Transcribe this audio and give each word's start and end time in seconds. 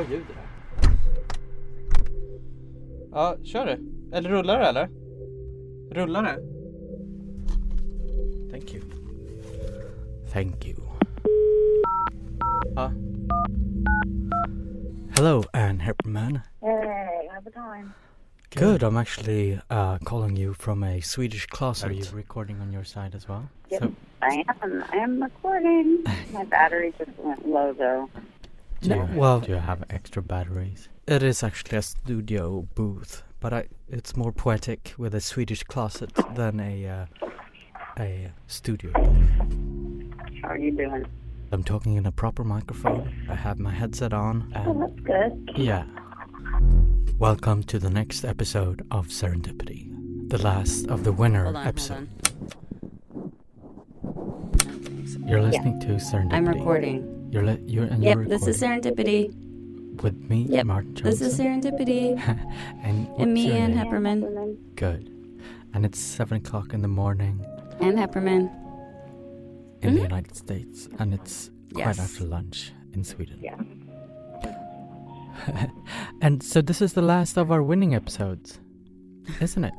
bra 0.00 0.16
ljud 0.16 0.24
det 0.28 0.34
där. 0.34 0.90
Ja, 3.12 3.36
kör 3.44 3.66
det. 3.66 3.78
Eller 4.16 4.30
rullar 4.30 4.58
det 4.58 4.66
eller? 4.66 4.88
Rullar 5.90 6.22
det? 6.22 6.38
Thank 8.50 8.74
you. 8.74 8.82
Thank 10.32 10.66
you. 10.66 10.76
Ja. 12.76 12.92
Hello, 15.16 15.42
Ann 15.52 15.80
Heppermann. 15.80 16.40
Hey, 16.60 17.28
how's 17.32 17.46
it 17.46 17.54
going? 17.54 17.90
Good. 18.54 18.82
I'm 18.82 18.96
actually 18.96 19.60
uh, 19.70 19.98
calling 20.04 20.36
you 20.36 20.54
from 20.54 20.82
a 20.82 21.00
Swedish 21.00 21.46
closet. 21.46 21.90
Are 21.90 21.92
you 21.94 22.04
recording 22.14 22.60
on 22.60 22.72
your 22.72 22.84
side 22.84 23.14
as 23.14 23.28
well? 23.28 23.48
Yep, 23.70 23.82
So- 23.82 23.92
I 24.22 24.44
am. 24.62 24.84
I 24.92 24.96
am 24.96 25.22
recording. 25.22 26.04
My 26.32 26.44
battery 26.44 26.92
just 26.98 27.10
went 27.18 27.46
low 27.48 27.72
though. 27.72 28.08
Do 28.80 28.88
No, 28.88 28.96
you, 29.12 29.18
well- 29.18 29.40
do 29.40 29.52
you 29.52 29.58
have 29.58 29.84
extra 29.90 30.22
batteries? 30.22 30.88
It 31.06 31.22
is 31.22 31.42
actually 31.42 31.78
a 31.78 31.82
studio 31.82 32.66
booth, 32.74 33.22
but 33.40 33.52
I, 33.52 33.66
it's 33.88 34.16
more 34.16 34.32
poetic 34.32 34.94
with 34.96 35.14
a 35.14 35.20
Swedish 35.20 35.62
closet 35.64 36.10
than 36.34 36.60
a 36.60 36.86
uh, 36.86 37.06
a 37.98 38.30
studio 38.46 38.92
booth. 38.92 40.40
How 40.42 40.48
are 40.50 40.58
you 40.58 40.70
doing? 40.70 41.04
I'm 41.52 41.64
talking 41.64 41.96
in 41.96 42.06
a 42.06 42.12
proper 42.12 42.44
microphone. 42.44 43.12
I 43.28 43.34
have 43.34 43.58
my 43.58 43.72
headset 43.72 44.12
on, 44.12 44.52
Oh, 44.56 44.88
that's 44.88 45.00
good. 45.00 45.50
yeah. 45.58 45.84
Welcome 47.18 47.64
to 47.64 47.78
the 47.80 47.90
next 47.90 48.24
episode 48.24 48.86
of 48.92 49.08
Serendipity, 49.08 49.90
the 50.30 50.38
last 50.38 50.86
of 50.86 51.02
the 51.04 51.12
winner 51.12 51.44
Hold 51.44 51.56
on, 51.56 51.66
episode. 51.66 52.08
hold 53.12 53.34
on. 54.06 55.28
You're 55.28 55.42
listening 55.42 55.80
to 55.80 55.86
Serendipity. 55.96 56.32
I'm 56.32 56.48
recording. 56.48 57.16
You're 57.30 57.44
li- 57.44 57.62
you're 57.66 57.84
and 57.84 58.02
Yep, 58.02 58.16
you're 58.16 58.24
this 58.26 58.46
is 58.46 58.60
Serendipity. 58.60 59.32
with 60.02 60.16
me, 60.28 60.46
Yep, 60.48 60.66
Mark 60.66 60.84
Johnson. 60.94 61.04
This 61.04 61.20
is 61.20 61.38
Serendipity. 61.38 62.18
and 62.82 63.08
and 63.18 63.32
me, 63.34 63.46
your 63.46 63.56
Ann 63.56 63.74
name? 63.74 63.86
Heppermann. 63.86 64.56
Good. 64.76 65.10
And 65.72 65.84
it's 65.86 65.98
seven 66.00 66.38
o'clock 66.38 66.72
in 66.74 66.82
the 66.82 66.88
morning 66.88 67.44
Ann 67.80 67.96
Heppermann. 67.96 68.50
in 69.82 69.94
the 69.94 70.00
Mhm. 70.00 70.02
United 70.02 70.34
States, 70.36 70.88
and 70.98 71.14
it's 71.14 71.50
quite 71.72 71.86
Yes. 71.96 72.00
after 72.00 72.24
lunch 72.24 72.72
in 72.92 73.04
Sweden. 73.04 73.38
Yeah. 73.40 73.56
and 76.20 76.42
so 76.42 76.60
this 76.60 76.82
is 76.82 76.92
the 76.94 77.02
last 77.02 77.36
of 77.38 77.50
our 77.50 77.62
winning 77.62 77.94
episodes, 77.94 78.58
isn't 79.40 79.64
it? 79.64 79.74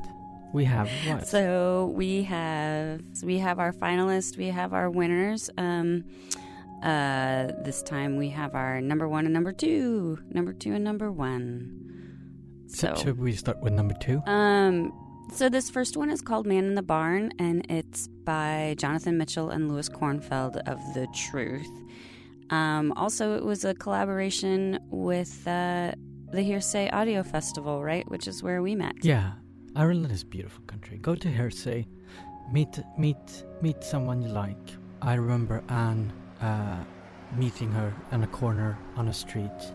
We 0.52 0.64
have 0.64 0.88
what? 1.08 1.26
So 1.26 1.92
we 1.94 2.22
have 2.24 3.00
we 3.22 3.38
have 3.38 3.58
our 3.58 3.72
finalists, 3.72 4.36
we 4.36 4.48
have 4.48 4.72
our 4.72 4.90
winners. 4.90 5.50
Um, 5.56 6.04
uh, 6.82 7.52
this 7.64 7.82
time 7.82 8.16
we 8.16 8.28
have 8.30 8.54
our 8.54 8.80
number 8.80 9.08
one 9.08 9.24
and 9.24 9.32
number 9.32 9.52
two, 9.52 10.18
number 10.30 10.52
two 10.52 10.72
and 10.74 10.84
number 10.84 11.10
one. 11.12 12.66
so, 12.66 12.94
So, 12.94 13.02
should 13.02 13.18
we 13.18 13.32
start 13.32 13.60
with 13.62 13.72
number 13.72 13.94
two? 14.00 14.20
um, 14.26 14.92
so 15.32 15.48
this 15.48 15.70
first 15.70 15.96
one 15.96 16.10
is 16.10 16.20
called 16.20 16.46
"Man 16.46 16.64
in 16.64 16.74
the 16.74 16.82
Barn," 16.82 17.32
and 17.38 17.64
it's 17.70 18.08
by 18.08 18.74
Jonathan 18.78 19.16
Mitchell 19.16 19.50
and 19.50 19.70
Louis 19.70 19.88
Kornfeld 19.88 20.56
of 20.66 20.78
The 20.94 21.06
Truth. 21.14 21.70
Um, 22.50 22.92
also, 22.96 23.36
it 23.36 23.44
was 23.44 23.64
a 23.64 23.72
collaboration 23.74 24.78
with 24.90 25.46
uh, 25.46 25.92
the 26.32 26.42
Hearsay 26.42 26.90
Audio 26.90 27.22
Festival, 27.22 27.82
right? 27.82 28.06
Which 28.10 28.26
is 28.28 28.42
where 28.42 28.60
we 28.60 28.74
met. 28.74 28.96
Yeah, 29.02 29.32
Ireland 29.74 30.12
is 30.12 30.22
a 30.22 30.26
beautiful 30.26 30.62
country. 30.64 30.98
Go 30.98 31.14
to 31.14 31.28
Hearsay, 31.28 31.86
meet 32.52 32.78
meet 32.98 33.44
meet 33.62 33.82
someone 33.84 34.20
you 34.20 34.28
like. 34.28 34.58
I 35.00 35.14
remember 35.14 35.62
Ann 35.68 36.12
uh, 36.42 36.84
meeting 37.36 37.70
her 37.72 37.94
in 38.12 38.22
a 38.22 38.26
corner 38.26 38.78
on 38.96 39.08
a 39.08 39.12
street, 39.12 39.72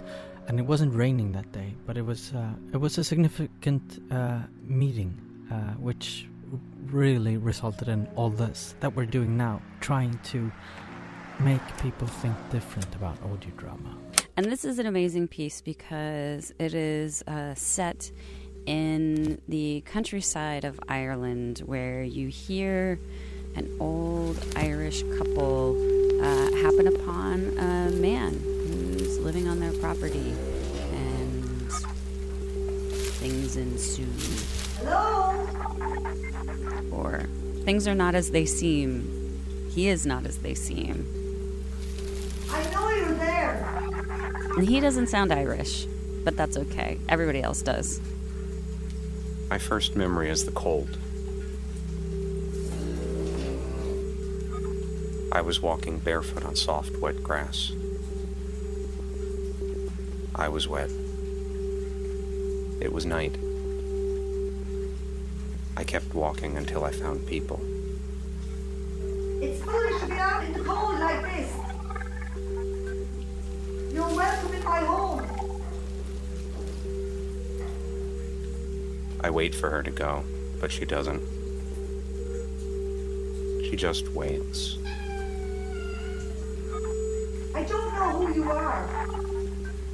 and 0.47 0.59
it 0.59 0.63
wasn't 0.63 0.93
raining 0.93 1.31
that 1.31 1.51
day, 1.51 1.73
but 1.85 1.97
it 1.97 2.05
was 2.05 2.33
uh, 2.33 2.51
it 2.73 2.77
was 2.77 2.97
a 2.97 3.03
significant 3.03 4.03
uh, 4.11 4.39
meeting, 4.63 5.17
uh, 5.51 5.55
which 5.79 6.27
really 6.85 7.37
resulted 7.37 7.87
in 7.87 8.07
all 8.15 8.29
this 8.29 8.75
that 8.79 8.95
we're 8.95 9.05
doing 9.05 9.35
now, 9.37 9.61
trying 9.81 10.17
to 10.23 10.51
make 11.39 11.61
people 11.81 12.07
think 12.07 12.35
different 12.51 12.93
about 12.95 13.17
audio 13.23 13.51
drama. 13.57 13.95
And 14.35 14.45
this 14.45 14.65
is 14.65 14.79
an 14.79 14.85
amazing 14.85 15.27
piece 15.27 15.61
because 15.61 16.53
it 16.59 16.73
is 16.73 17.23
uh, 17.27 17.55
set 17.55 18.11
in 18.65 19.41
the 19.47 19.81
countryside 19.85 20.63
of 20.63 20.79
Ireland 20.87 21.59
where 21.65 22.03
you 22.03 22.27
hear 22.27 22.99
an 23.55 23.75
old 23.79 24.37
Irish 24.55 25.03
couple 25.17 25.73
uh, 26.21 26.51
happen 26.57 26.87
upon 26.87 27.57
a 27.57 27.91
man 27.91 28.39
who's 28.67 29.19
living 29.19 29.47
on 29.47 29.59
their 29.59 29.73
property 29.73 30.33
and 30.93 31.71
things 33.19 33.55
ensue. 33.57 34.07
Hello? 34.79 35.47
Or 36.91 37.25
things 37.63 37.87
are 37.87 37.95
not 37.95 38.15
as 38.15 38.31
they 38.31 38.45
seem. 38.45 39.41
He 39.69 39.87
is 39.87 40.05
not 40.05 40.25
as 40.25 40.39
they 40.39 40.53
seem. 40.53 41.05
I 42.49 42.63
know 42.71 42.89
you're 42.89 43.15
there. 43.15 43.67
And 44.57 44.67
he 44.67 44.79
doesn't 44.79 45.07
sound 45.07 45.31
Irish, 45.31 45.85
but 46.23 46.35
that's 46.35 46.57
okay. 46.57 46.99
Everybody 47.09 47.41
else 47.41 47.61
does. 47.61 48.01
My 49.49 49.57
first 49.57 49.95
memory 49.95 50.29
is 50.29 50.45
the 50.45 50.51
cold. 50.51 50.97
I 55.37 55.41
was 55.41 55.61
walking 55.61 55.99
barefoot 55.99 56.43
on 56.43 56.55
soft, 56.55 56.97
wet 56.97 57.21
grass. 57.21 57.71
I 60.33 60.49
was 60.49 60.67
wet. 60.67 60.89
It 62.81 62.91
was 62.91 63.05
night. 63.05 63.35
I 65.77 65.83
kept 65.83 66.15
walking 66.15 66.57
until 66.57 66.83
I 66.83 66.91
found 66.91 67.27
people. 67.27 67.61
It's 69.39 69.63
foolish 69.63 70.01
to 70.01 70.07
be 70.07 70.13
out 70.13 70.43
in 70.43 70.53
the 70.53 70.63
cold 70.63 70.99
like 70.99 71.21
this. 71.21 71.53
You're 73.93 74.09
welcome 74.09 74.55
in 74.55 74.63
my 74.63 74.79
home. 74.79 75.61
I 79.21 79.29
wait 79.29 79.53
for 79.53 79.69
her 79.69 79.83
to 79.83 79.91
go, 79.91 80.23
but 80.59 80.71
she 80.71 80.85
doesn't. 80.85 81.21
She 83.69 83.75
just 83.75 84.11
waits. 84.13 84.79
You 88.37 88.51
are, 88.51 88.87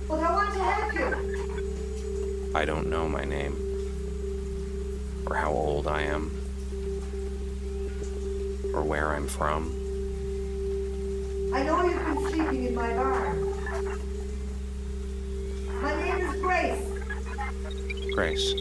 but 0.10 0.20
I 0.20 0.32
want 0.34 0.54
to 0.54 0.60
help 0.60 0.94
you. 0.96 2.52
I 2.54 2.66
don't 2.66 2.88
know 2.88 3.08
my 3.08 3.24
name, 3.24 3.56
or 5.26 5.38
how 5.38 5.54
old 5.54 5.88
I 5.88 6.02
am, 6.02 6.30
or 8.74 8.84
where 8.84 9.16
I'm 9.16 9.28
from. 9.28 9.72
I 11.54 11.64
know 11.64 11.86
you've 11.86 12.04
been 12.04 12.30
sleeping 12.32 12.66
in 12.66 12.76
my 12.76 12.94
barn. 12.94 13.54
My 15.82 15.96
name 16.04 16.26
is 16.26 16.42
Grace. 16.42 16.86
Grace, 18.14 18.54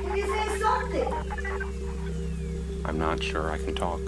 Can 0.00 0.16
you 0.16 0.26
say 0.32 0.58
something? 0.60 1.12
I'm 2.84 2.98
not 2.98 3.20
sure 3.20 3.50
I 3.50 3.58
can 3.58 3.74
talk. 3.74 4.00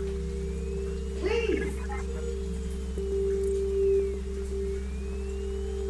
Please. 1.33 1.73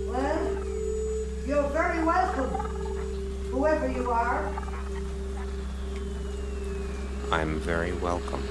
Well, 0.09 0.59
you're 1.45 1.69
very 1.71 2.05
welcome, 2.05 2.51
whoever 3.51 3.89
you 3.91 4.11
are. 4.13 4.53
I'm 7.33 7.59
very 7.59 7.93
welcome. 7.95 8.45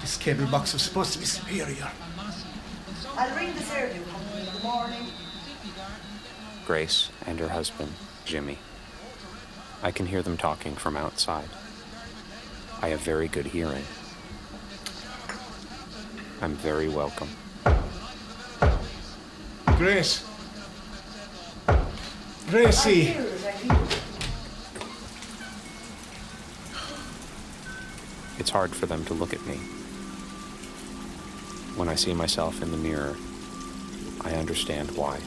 This 0.00 0.16
cable 0.16 0.46
box 0.46 0.72
was 0.72 0.80
supposed 0.80 1.12
to 1.12 1.18
be 1.18 1.26
superior. 1.26 1.90
I'll 3.18 3.36
ring 3.36 3.52
the 3.52 3.60
Fairview 3.60 4.02
Company 4.04 4.48
in 4.48 4.54
the 4.54 4.60
morning. 4.62 5.25
Grace 6.66 7.10
and 7.24 7.38
her 7.38 7.50
husband, 7.50 7.92
Jimmy. 8.24 8.58
I 9.84 9.92
can 9.92 10.06
hear 10.06 10.20
them 10.20 10.36
talking 10.36 10.74
from 10.74 10.96
outside. 10.96 11.48
I 12.82 12.88
have 12.88 13.00
very 13.00 13.28
good 13.28 13.46
hearing. 13.46 13.84
I'm 16.42 16.56
very 16.56 16.88
welcome. 16.88 17.28
Grace. 19.78 20.26
Gracie. 22.48 23.04
Here, 23.04 23.22
I 23.22 23.52
think. 23.52 24.00
It's 28.40 28.50
hard 28.50 28.74
for 28.74 28.86
them 28.86 29.04
to 29.04 29.14
look 29.14 29.32
at 29.32 29.46
me. 29.46 29.56
When 31.76 31.88
I 31.88 31.94
see 31.94 32.12
myself 32.12 32.60
in 32.60 32.72
the 32.72 32.76
mirror, 32.76 33.16
I 34.22 34.32
understand 34.32 34.90
why. 34.96 35.20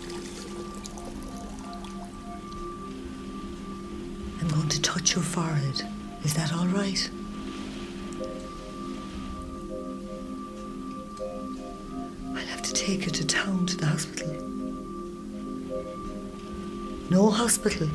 Going 4.49 4.69
to 4.69 4.81
touch 4.81 5.15
your 5.15 5.23
forehead. 5.23 5.81
Is 6.23 6.33
that 6.33 6.53
all 6.53 6.67
right? 6.67 7.09
I'll 12.35 12.45
have 12.45 12.61
to 12.63 12.73
take 12.73 13.05
you 13.05 13.11
to 13.11 13.25
town 13.25 13.65
to 13.67 13.77
the 13.77 13.85
hospital. 13.85 14.33
No 17.09 17.29
hospital. 17.29 17.87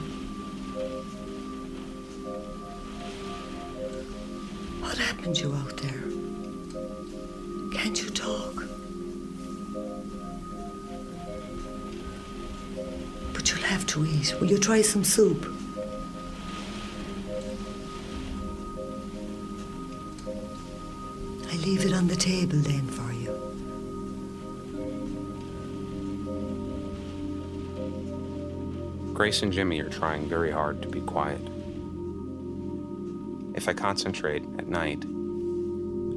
What 4.81 4.99
happened 4.99 5.37
to 5.37 5.49
you 5.49 5.55
out 5.55 5.77
there? 5.79 6.03
Can't 7.73 8.03
you 8.03 8.11
talk? 8.11 8.65
But 13.33 13.51
you'll 13.51 13.65
have 13.67 13.87
to 13.89 14.05
eat. 14.05 14.35
Will 14.41 14.49
you 14.51 14.59
try 14.59 14.83
some 14.83 15.05
soup? 15.05 15.54
On 22.05 22.09
the 22.09 22.17
table 22.17 22.59
then 22.59 22.87
for 22.89 23.11
you. 23.15 23.33
Grace 29.15 29.41
and 29.43 29.51
Jimmy 29.51 29.81
are 29.81 29.89
trying 29.89 30.29
very 30.29 30.51
hard 30.51 30.83
to 30.83 30.89
be 30.89 31.01
quiet. 31.01 31.41
If 33.55 33.71
I 33.71 33.73
concentrate 33.73 34.43
at 34.59 34.69
night, 34.69 35.03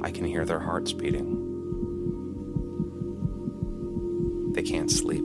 I 0.02 0.10
can 0.10 0.26
hear 0.26 0.44
their 0.44 0.60
hearts 0.60 0.92
beating. 0.92 1.46
They 4.52 4.62
can't 4.62 4.90
sleep. 4.90 5.24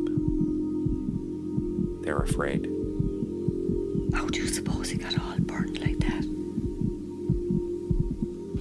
They're 2.06 2.22
afraid. 2.22 2.68
How 4.14 4.28
do 4.28 4.40
you 4.40 4.48
suppose 4.48 4.92
he 4.92 4.98
got 4.98 5.20
all 5.20 5.36
burnt 5.40 5.82
like 5.82 6.00
that? 6.00 6.24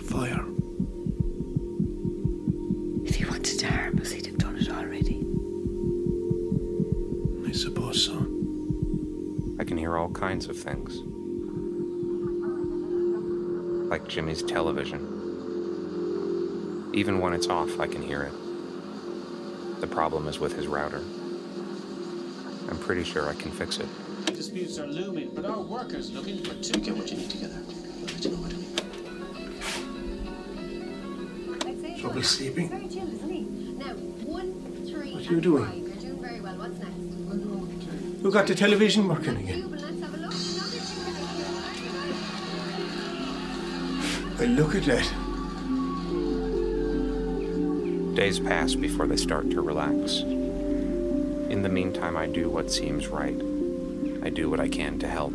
Fire. 0.02 0.41
Kinds 10.32 10.48
of 10.48 10.56
things. 10.56 10.96
Like 13.90 14.08
Jimmy's 14.08 14.42
television. 14.42 15.00
Even 16.94 17.20
when 17.20 17.34
it's 17.34 17.48
off, 17.48 17.78
I 17.78 17.86
can 17.86 18.00
hear 18.00 18.22
it. 18.22 18.32
The 19.82 19.86
problem 19.86 20.28
is 20.28 20.40
with 20.40 20.56
his 20.56 20.66
router. 20.66 21.02
I'm 22.70 22.78
pretty 22.78 23.04
sure 23.04 23.28
I 23.28 23.34
can 23.34 23.50
fix 23.50 23.76
it. 23.76 23.86
Disputes 24.24 24.78
are 24.78 24.86
looming, 24.86 25.32
but 25.34 25.44
our 25.44 25.60
workers 25.60 26.10
looking 26.10 26.42
for 26.42 26.54
two. 26.62 26.80
Get 26.80 26.96
what 26.96 27.10
you 27.10 27.18
need 27.18 27.28
together. 27.28 27.60
Let 28.06 28.24
you 28.24 28.30
know 28.30 28.38
what 28.38 28.54
I 28.54 28.56
mean. 31.82 32.00
Trouble 32.00 32.22
sleeping? 32.22 32.70
Very 32.70 32.88
chill, 32.88 33.06
isn't 33.16 33.30
he? 33.30 33.42
Now, 33.76 33.92
one, 34.24 34.54
three, 34.88 35.12
What 35.12 35.28
are 35.28 35.34
you 35.34 35.42
doing? 35.42 35.66
five. 35.66 35.76
You're 35.76 35.96
doing 35.96 36.22
very 36.22 36.40
well. 36.40 36.56
What's 36.56 36.78
next? 36.78 37.02
Who 38.22 38.30
got 38.30 38.46
the 38.46 38.54
television 38.54 39.08
working 39.08 39.36
again? 39.36 39.81
Two. 44.46 44.56
Well, 44.56 44.66
look 44.66 44.74
at 44.74 44.84
that. 44.84 45.06
Days 48.14 48.38
pass 48.38 48.74
before 48.74 49.06
they 49.06 49.16
start 49.16 49.50
to 49.50 49.60
relax. 49.62 50.20
In 50.20 51.62
the 51.62 51.68
meantime, 51.68 52.16
I 52.16 52.26
do 52.26 52.48
what 52.48 52.70
seems 52.70 53.08
right. 53.08 53.40
I 54.22 54.30
do 54.30 54.48
what 54.50 54.60
I 54.60 54.68
can 54.68 54.98
to 55.00 55.08
help. 55.08 55.32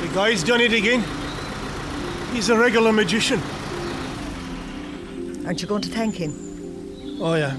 The 0.00 0.08
guy's 0.14 0.42
done 0.42 0.60
it 0.60 0.72
again. 0.72 1.04
He's 2.32 2.48
a 2.50 2.56
regular 2.58 2.92
magician. 2.92 3.40
Aren't 5.46 5.62
you 5.62 5.68
going 5.68 5.82
to 5.82 5.90
thank 5.90 6.16
him? 6.16 6.32
Oh, 7.20 7.34
yeah. 7.34 7.56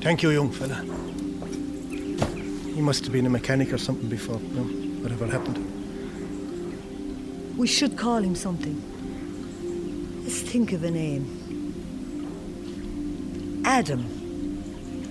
Thank 0.00 0.22
you, 0.22 0.30
young 0.30 0.50
fella. 0.50 0.82
He 2.74 2.80
must 2.80 3.04
have 3.04 3.12
been 3.12 3.26
a 3.26 3.30
mechanic 3.30 3.72
or 3.72 3.78
something 3.78 4.08
before, 4.08 4.40
no? 4.40 4.64
Whatever 5.02 5.26
happened. 5.26 5.75
We 7.56 7.66
should 7.66 7.96
call 7.96 8.18
him 8.18 8.34
something. 8.34 8.82
Let's 10.22 10.42
think 10.42 10.72
of 10.72 10.84
a 10.84 10.90
name. 10.90 11.24
Adam. 13.64 14.04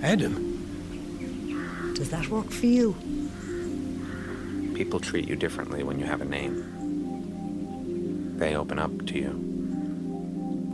Adam? 0.02 1.94
Does 1.94 2.10
that 2.10 2.28
work 2.28 2.50
for 2.50 2.66
you? 2.66 2.94
People 4.74 5.00
treat 5.00 5.26
you 5.26 5.34
differently 5.34 5.82
when 5.82 5.98
you 5.98 6.06
have 6.06 6.20
a 6.20 6.24
name. 6.24 6.62
They 8.38 8.54
open 8.54 8.78
up 8.78 9.06
to 9.06 9.18
you. 9.18 9.32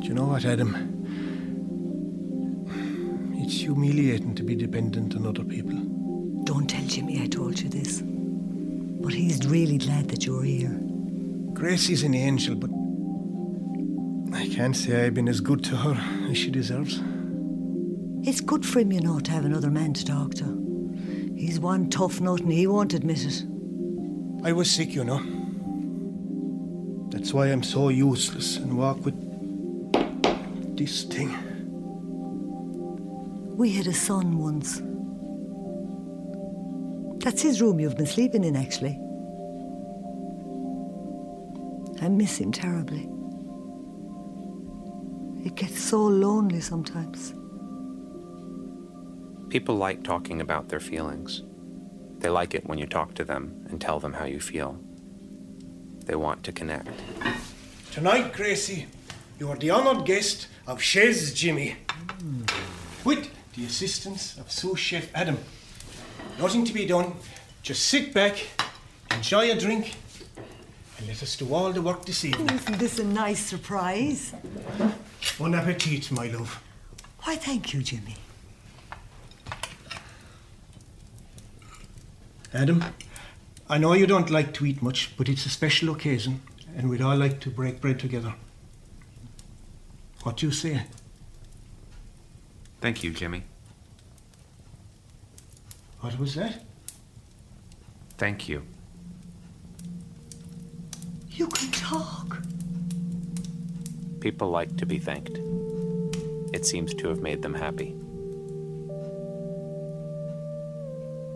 Do 0.01 0.09
you 0.09 0.15
know 0.15 0.27
what, 0.27 0.45
Adam? 0.45 0.77
It's 3.37 3.61
humiliating 3.61 4.35
to 4.35 4.43
be 4.43 4.55
dependent 4.55 5.17
on 5.17 5.27
other 5.27 5.45
people. 5.45 5.79
Don't 6.45 6.69
tell 6.69 6.85
Jimmy 6.85 7.23
I 7.23 7.29
told 7.29 7.59
you 7.61 7.71
this. 7.71 8.03
But 8.03 9.15
he's 9.15 9.47
really 9.47 9.79
glad 9.79 10.09
that 10.09 10.27
you're 10.27 10.43
here. 10.43 10.79
Gracie's 11.63 12.03
an 12.03 12.13
angel, 12.13 12.57
but 12.57 12.71
I 14.37 14.49
can't 14.49 14.77
say 14.77 15.07
I've 15.07 15.15
been 15.15 15.29
as 15.29 15.41
good 15.41 15.63
to 15.63 15.77
her 15.77 15.95
as 16.29 16.37
she 16.37 16.51
deserves. 16.51 17.01
It's 18.29 18.41
good 18.41 18.67
for 18.67 18.81
him, 18.81 18.91
you 18.91 19.01
know, 19.01 19.21
to 19.21 19.31
have 19.31 19.45
another 19.45 19.71
man 19.71 19.93
to 19.93 20.05
talk 20.05 20.35
to. 20.35 21.33
He's 21.37 21.61
one 21.61 21.89
tough 21.89 22.21
nut 22.21 22.41
and 22.41 22.53
he 22.53 22.67
won't 22.67 22.95
admit 22.95 23.25
it. 23.25 23.45
I 24.45 24.51
was 24.51 24.69
sick, 24.73 24.93
you 24.93 25.05
know. 25.05 25.23
That's 27.11 27.33
why 27.33 27.47
I'm 27.47 27.63
so 27.63 27.91
useless 27.91 28.57
and 28.57 28.77
walk 28.77 29.05
with 29.05 29.15
this 30.77 31.05
thing. 31.05 31.31
We 33.57 33.71
had 33.71 33.87
a 33.87 33.95
son 33.95 34.37
once. 34.37 34.83
That's 37.25 37.41
his 37.41 37.63
room 37.63 37.79
you've 37.79 37.97
been 37.97 38.07
sleeping 38.07 38.43
in, 38.43 38.57
actually. 38.57 38.99
I 42.03 42.09
miss 42.09 42.39
him 42.39 42.51
terribly. 42.51 43.09
It 45.47 45.55
gets 45.55 45.81
so 45.81 46.03
lonely 46.03 46.61
sometimes. 46.61 47.33
People 49.51 49.77
like 49.77 50.03
talking 50.03 50.41
about 50.41 50.69
their 50.69 50.81
feelings. 50.81 51.45
They 52.19 52.29
like 52.29 52.55
it 52.55 52.67
when 52.67 52.79
you 52.79 52.87
talk 52.87 53.15
to 53.15 53.25
them 53.25 53.67
and 53.69 53.81
tell 53.81 54.01
them 54.01 54.15
how 54.15 54.25
you 54.25 54.41
feel. 54.41 54.81
They 56.05 56.17
want 56.17 56.43
to 56.43 56.53
connect. 56.53 56.89
Tonight, 57.93 58.33
Gracie, 58.33 58.87
you 59.39 59.49
are 59.51 59.57
the 59.57 59.71
honoured 59.71 60.05
guest 60.05 60.49
of 60.67 60.83
Chez 60.83 61.33
Jimmy. 61.33 61.77
With 63.05 63.31
the 63.55 63.65
assistance 63.65 64.37
of 64.39 64.51
sous 64.51 64.77
chef 64.77 65.09
Adam. 65.15 65.39
Nothing 66.41 66.65
to 66.65 66.73
be 66.73 66.85
done. 66.85 67.13
Just 67.63 67.87
sit 67.87 68.13
back, 68.13 68.45
enjoy 69.13 69.53
a 69.53 69.55
drink, 69.57 69.95
and 71.03 71.09
let 71.09 71.21
us 71.21 71.35
do 71.35 71.53
all 71.53 71.73
the 71.73 71.83
work 71.83 72.05
this 72.05 72.25
evening. 72.25 72.49
Isn't 72.51 72.79
this 72.79 73.01
a 73.01 73.05
nice 73.05 73.41
surprise? 73.41 74.33
Bon 75.37 75.53
appetit, 75.53 76.13
my 76.13 76.29
love. 76.29 76.63
Why, 77.23 77.35
thank 77.35 77.75
you, 77.75 77.83
Jimmy. 77.83 78.15
Adam, 82.55 82.85
I 83.69 83.79
know 83.79 83.95
you 83.95 84.07
don't 84.07 84.31
like 84.31 84.55
to 84.55 84.67
eat 84.67 84.81
much, 84.81 85.17
but 85.17 85.29
it's 85.29 85.45
a 85.45 85.49
special 85.49 85.93
occasion, 85.93 86.41
and 86.77 86.89
we'd 86.89 87.01
all 87.01 87.17
like 87.17 87.41
to 87.41 87.51
break 87.51 87.81
bread 87.81 87.99
together. 87.99 88.35
What 90.23 90.37
do 90.37 90.47
you 90.47 90.53
say? 90.53 90.85
Thank 92.81 93.03
you, 93.03 93.11
Jimmy. 93.11 93.43
What 95.99 96.17
was 96.17 96.37
that? 96.37 96.63
Thank 98.19 98.49
you. 98.49 98.63
You 101.43 101.49
can 101.49 101.73
talk. 101.73 102.39
People 104.21 104.49
like 104.49 104.77
to 104.77 104.87
be 104.87 105.01
thanked. 105.01 105.37
It 106.55 106.65
seems 106.65 106.95
to 106.95 107.09
have 107.09 107.21
made 107.21 107.43
them 107.43 107.53
happy. 107.53 107.97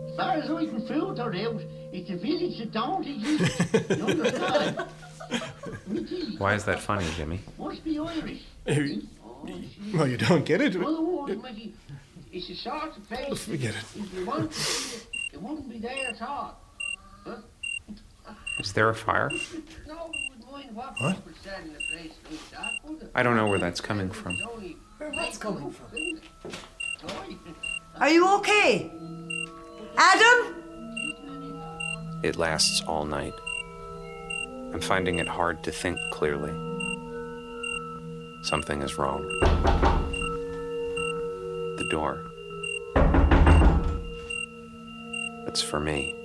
As 0.07 0.15
far 0.15 0.31
as 0.37 0.49
eating 0.63 0.87
fruit 0.87 1.19
or 1.19 1.35
out, 1.35 1.61
it's 1.91 2.09
a 2.09 2.15
village 2.15 2.57
that 2.59 2.71
don't 2.71 3.05
exist. 3.05 3.99
you 3.99 4.05
understand? 4.05 4.85
Why 6.37 6.53
is 6.53 6.63
that 6.63 6.79
funny, 6.79 7.05
Jimmy? 7.17 7.41
Must 7.59 7.83
be 7.83 7.99
Irish. 7.99 8.43
No, 9.93 10.05
you 10.05 10.15
don't 10.17 10.45
get 10.45 10.61
it. 10.61 10.73
Mickey, 10.75 11.73
it's 12.31 12.49
a 12.49 12.55
sort 12.55 12.95
of 12.95 13.07
place. 13.09 13.43
Forget 13.43 13.75
it. 13.75 13.83
If 13.97 14.13
you 14.13 14.25
want 14.25 14.53
to 14.53 14.57
see 14.57 14.97
it, 14.97 15.33
it 15.33 15.41
wouldn't 15.41 15.69
be 15.69 15.79
there 15.79 16.07
at 16.15 16.21
all. 16.21 16.57
Huh? 17.25 17.35
Is 18.59 18.73
there 18.73 18.89
a 18.89 18.95
fire? 18.95 19.29
No, 19.87 20.09
we 20.11 20.31
would 20.39 20.51
mind 20.51 20.75
what, 20.75 20.93
What? 20.99 21.15
people 21.15 21.31
said 21.43 21.63
in 21.63 21.69
a 21.71 21.73
place 21.91 22.13
like 22.29 22.51
that, 22.51 22.71
would 22.89 23.01
it? 23.03 23.11
I 23.13 23.21
don't 23.23 23.35
know 23.35 23.47
where 23.47 23.59
that's 23.59 23.79
coming 23.81 24.09
from. 24.09 24.35
Where 24.97 25.11
what's 25.11 25.37
coming 25.37 25.71
from? 25.71 25.87
Are 27.99 28.09
you 28.09 28.27
okay? 28.37 28.91
Adam? 29.97 30.55
It 32.23 32.35
lasts 32.35 32.81
all 32.87 33.05
night. 33.05 33.33
I'm 34.73 34.81
finding 34.81 35.19
it 35.19 35.27
hard 35.27 35.63
to 35.63 35.71
think 35.71 35.97
clearly. 36.11 36.51
Something 38.43 38.81
is 38.81 38.97
wrong. 38.97 39.23
The 41.77 41.87
door. 41.89 42.23
It's 45.47 45.61
for 45.61 45.79
me. 45.79 46.16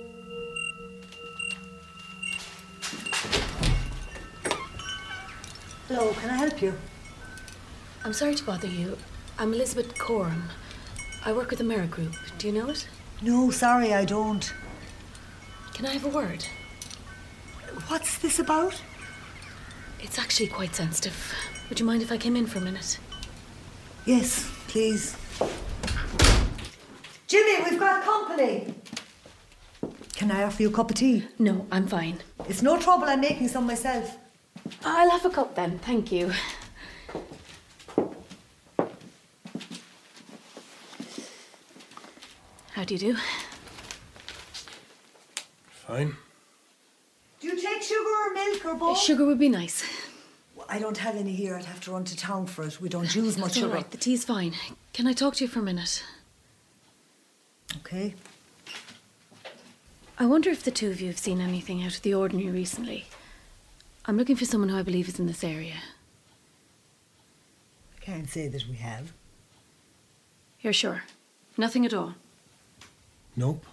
Hello, 5.95 6.11
can 6.13 6.31
I 6.31 6.37
help 6.37 6.59
you? 6.59 6.73
I'm 8.03 8.13
sorry 8.13 8.33
to 8.33 8.43
bother 8.43 8.65
you. 8.65 8.97
I'm 9.37 9.53
Elizabeth 9.53 9.95
Coram. 9.99 10.49
I 11.23 11.31
work 11.33 11.51
with 11.51 11.59
the 11.59 11.65
Mirror 11.65 11.85
Group. 11.85 12.15
Do 12.39 12.47
you 12.47 12.53
know 12.53 12.69
it? 12.69 12.87
No, 13.21 13.51
sorry, 13.51 13.93
I 13.93 14.03
don't. 14.03 14.51
Can 15.75 15.85
I 15.85 15.91
have 15.91 16.05
a 16.05 16.09
word? 16.09 16.43
What's 17.89 18.17
this 18.17 18.39
about? 18.39 18.81
It's 19.99 20.17
actually 20.17 20.47
quite 20.47 20.73
sensitive. 20.73 21.15
Would 21.69 21.79
you 21.79 21.85
mind 21.85 22.01
if 22.01 22.11
I 22.11 22.17
came 22.17 22.35
in 22.35 22.47
for 22.47 22.57
a 22.57 22.61
minute? 22.61 22.97
Yes, 24.07 24.49
please. 24.69 25.15
Jimmy, 27.27 27.69
we've 27.69 27.79
got 27.79 28.03
company. 28.03 28.73
Can 30.15 30.31
I 30.31 30.41
offer 30.41 30.63
you 30.63 30.69
a 30.69 30.73
cup 30.73 30.89
of 30.89 30.95
tea? 30.95 31.27
No, 31.37 31.67
I'm 31.71 31.85
fine. 31.85 32.17
It's 32.49 32.63
no 32.63 32.79
trouble, 32.79 33.05
I'm 33.05 33.21
making 33.21 33.47
some 33.47 33.67
myself. 33.67 34.17
I'll 34.85 35.09
have 35.09 35.25
a 35.25 35.29
cup 35.29 35.55
then, 35.55 35.79
thank 35.79 36.11
you. 36.11 36.31
How 42.71 42.83
do 42.83 42.93
you 42.95 42.99
do? 42.99 43.17
Fine. 45.69 46.15
Do 47.39 47.47
you 47.47 47.61
take 47.61 47.81
sugar 47.81 47.99
or 47.99 48.33
milk 48.33 48.65
or 48.65 48.75
both? 48.75 48.97
Sugar 48.97 49.25
would 49.25 49.39
be 49.39 49.49
nice. 49.49 49.83
I 50.67 50.79
don't 50.79 50.97
have 50.97 51.15
any 51.15 51.33
here. 51.33 51.55
I'd 51.55 51.65
have 51.65 51.81
to 51.81 51.91
run 51.91 52.03
to 52.05 52.15
town 52.15 52.47
for 52.47 52.63
it. 52.63 52.81
We 52.81 52.89
don't 52.89 53.13
use 53.13 53.37
much 53.37 53.57
all 53.57 53.63
sugar. 53.63 53.75
right, 53.75 53.91
the 53.91 53.97
tea's 53.97 54.25
fine. 54.25 54.53
Can 54.93 55.07
I 55.07 55.13
talk 55.13 55.35
to 55.35 55.43
you 55.43 55.47
for 55.47 55.59
a 55.59 55.63
minute? 55.63 56.03
Okay. 57.77 58.15
I 60.17 60.25
wonder 60.25 60.49
if 60.49 60.63
the 60.63 60.71
two 60.71 60.89
of 60.89 61.01
you 61.01 61.07
have 61.07 61.17
seen 61.17 61.41
anything 61.41 61.83
out 61.83 61.95
of 61.95 62.01
the 62.01 62.13
ordinary 62.13 62.49
recently. 62.49 63.05
I'm 64.05 64.17
looking 64.17 64.35
for 64.35 64.45
someone 64.45 64.69
who 64.69 64.77
I 64.77 64.83
believe 64.83 65.07
is 65.07 65.19
in 65.19 65.27
this 65.27 65.43
area. 65.43 65.75
I 67.97 68.05
can't 68.05 68.29
say 68.29 68.49
that 68.49 68.67
we 68.67 68.75
have. 68.75 69.13
You're 70.59 70.73
sure? 70.73 71.03
Nothing 71.57 71.85
at 71.85 71.93
all? 71.93 72.15
Nope. 73.35 73.65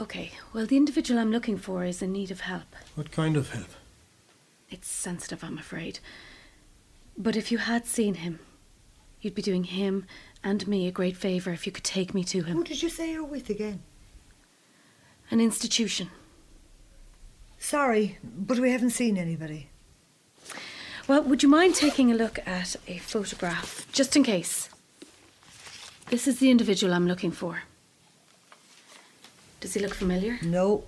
Okay, 0.00 0.32
well, 0.52 0.66
the 0.66 0.76
individual 0.76 1.20
I'm 1.20 1.30
looking 1.30 1.56
for 1.56 1.84
is 1.84 2.02
in 2.02 2.12
need 2.12 2.30
of 2.30 2.40
help. 2.40 2.74
What 2.96 3.12
kind 3.12 3.36
of 3.36 3.50
help? 3.52 3.68
It's 4.68 4.88
sensitive, 4.88 5.44
I'm 5.44 5.58
afraid. 5.58 6.00
But 7.16 7.36
if 7.36 7.52
you 7.52 7.58
had 7.58 7.86
seen 7.86 8.14
him, 8.14 8.40
you'd 9.20 9.34
be 9.34 9.42
doing 9.42 9.64
him 9.64 10.06
and 10.42 10.66
me 10.66 10.86
a 10.86 10.92
great 10.92 11.16
favour 11.16 11.52
if 11.52 11.66
you 11.66 11.72
could 11.72 11.84
take 11.84 12.14
me 12.14 12.24
to 12.24 12.42
him. 12.42 12.56
Who 12.56 12.64
did 12.64 12.82
you 12.82 12.88
say 12.88 13.12
you're 13.12 13.24
with 13.24 13.48
again? 13.48 13.80
An 15.30 15.40
institution. 15.40 16.10
Sorry, 17.58 18.18
but 18.22 18.58
we 18.58 18.70
haven't 18.70 18.90
seen 18.90 19.16
anybody. 19.16 19.68
Well, 21.08 21.22
would 21.22 21.42
you 21.42 21.48
mind 21.48 21.74
taking 21.74 22.10
a 22.10 22.14
look 22.16 22.38
at 22.46 22.76
a 22.86 22.98
photograph, 22.98 23.86
just 23.92 24.16
in 24.16 24.22
case? 24.24 24.68
This 26.10 26.26
is 26.28 26.38
the 26.38 26.50
individual 26.50 26.92
I'm 26.94 27.06
looking 27.08 27.32
for. 27.32 27.62
Does 29.60 29.74
he 29.74 29.80
look 29.80 29.94
familiar? 29.94 30.38
No. 30.42 30.84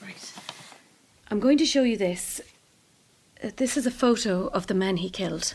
Right. 0.00 0.32
I'm 1.30 1.40
going 1.40 1.58
to 1.58 1.66
show 1.66 1.82
you 1.82 1.96
this. 1.96 2.40
Uh, 3.42 3.50
This 3.56 3.76
is 3.76 3.86
a 3.86 3.90
photo 3.90 4.46
of 4.48 4.66
the 4.66 4.74
men 4.74 4.98
he 4.98 5.10
killed. 5.10 5.54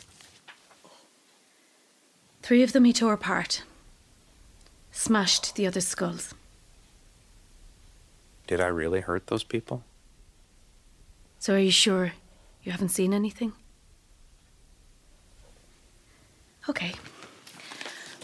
Three 2.41 2.63
of 2.63 2.71
them 2.71 2.85
he 2.85 2.93
tore 2.93 3.13
apart, 3.13 3.63
smashed 4.91 5.55
the 5.55 5.67
other's 5.67 5.87
skulls. 5.87 6.33
Did 8.47 8.61
I 8.61 8.67
really 8.67 9.01
hurt 9.01 9.27
those 9.27 9.43
people? 9.43 9.83
So, 11.37 11.53
are 11.53 11.59
you 11.59 11.71
sure 11.71 12.13
you 12.63 12.71
haven't 12.71 12.89
seen 12.89 13.13
anything? 13.13 13.51
Okay. 16.69 16.93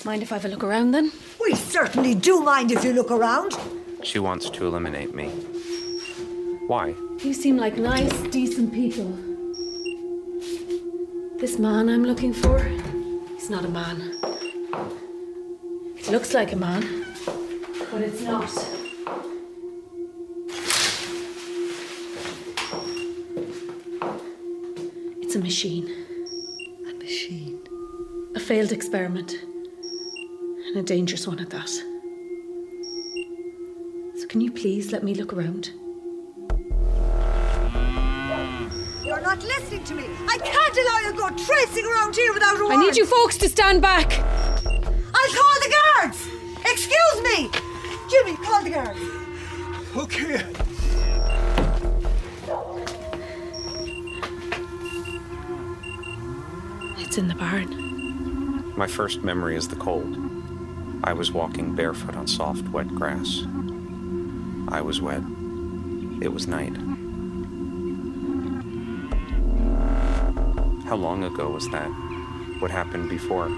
Mind 0.06 0.24
if 0.24 0.32
I 0.32 0.36
have 0.36 0.46
a 0.46 0.48
look 0.48 0.64
around 0.64 0.92
then? 0.92 1.12
We 1.40 1.56
certainly 1.56 2.16
do 2.16 2.42
mind 2.42 2.72
if 2.72 2.84
you 2.84 2.94
look 2.94 3.12
around. 3.12 3.54
She 4.02 4.20
wants 4.20 4.50
to 4.50 4.66
eliminate 4.66 5.14
me. 5.14 5.28
Why? 6.68 6.96
You 7.24 7.34
seem 7.34 7.58
like 7.58 7.78
nice, 7.78 8.12
decent 8.30 8.74
people. 8.74 9.12
This 11.38 11.60
man 11.60 11.90
I'm 11.90 12.04
looking 12.06 12.34
for, 12.34 12.60
he's 13.36 13.50
not 13.50 13.66
a 13.66 13.70
man. 13.70 14.18
It 15.98 16.10
looks 16.10 16.34
like 16.34 16.54
a 16.54 16.58
man, 16.58 17.06
but 17.92 18.02
it's 18.02 18.22
not. 18.22 18.50
Machine. 25.44 25.88
A 26.90 26.94
machine. 26.94 27.60
A 28.34 28.40
failed 28.40 28.72
experiment. 28.72 29.34
And 30.68 30.78
a 30.78 30.82
dangerous 30.82 31.28
one 31.28 31.40
at 31.40 31.50
that. 31.50 31.70
So, 31.70 31.84
can 34.28 34.40
you 34.40 34.52
please 34.52 34.94
let 34.94 35.04
me 35.04 35.14
look 35.14 35.34
around? 35.34 35.72
You're 39.04 39.20
not 39.20 39.44
listening 39.44 39.84
to 39.84 39.96
me. 39.96 40.06
I 40.30 40.38
can't 40.38 40.78
allow 40.82 41.00
you 41.04 41.12
to 41.12 41.18
go 41.18 41.30
tracing 41.46 41.86
around 41.86 42.16
here 42.16 42.34
without 42.34 42.56
a 42.56 42.60
I 42.60 42.62
warrant. 42.62 42.80
I 42.80 42.86
need 42.86 42.96
you 42.96 43.06
folks 43.06 43.38
to 43.40 43.50
stand 43.50 43.82
back! 43.82 44.14
I'll 44.18 45.34
call 45.40 45.56
the 45.66 45.74
guards. 45.78 46.26
Excuse 46.66 47.22
me. 47.22 47.50
Jimmy, 48.10 48.38
call 48.38 48.64
the 48.64 48.70
guards. 48.70 49.00
Okay. 49.98 50.53
My 58.76 58.88
first 58.88 59.24
memory 59.24 59.56
is 59.56 59.68
the 59.68 59.76
cold. 59.76 60.18
I 61.04 61.14
was 61.14 61.32
walking 61.32 61.76
barefoot 61.76 62.16
on 62.16 62.26
soft, 62.26 62.68
wet 62.70 62.88
grass. 62.88 63.44
I 64.68 64.82
was 64.82 65.00
wet. 65.00 65.22
It 66.22 66.34
was 66.34 66.48
night. 66.48 66.76
How 70.88 70.96
long 70.96 71.24
ago 71.24 71.52
was 71.52 71.70
that? 71.70 71.88
What 72.60 72.72
happened 72.72 73.10
before? 73.10 73.52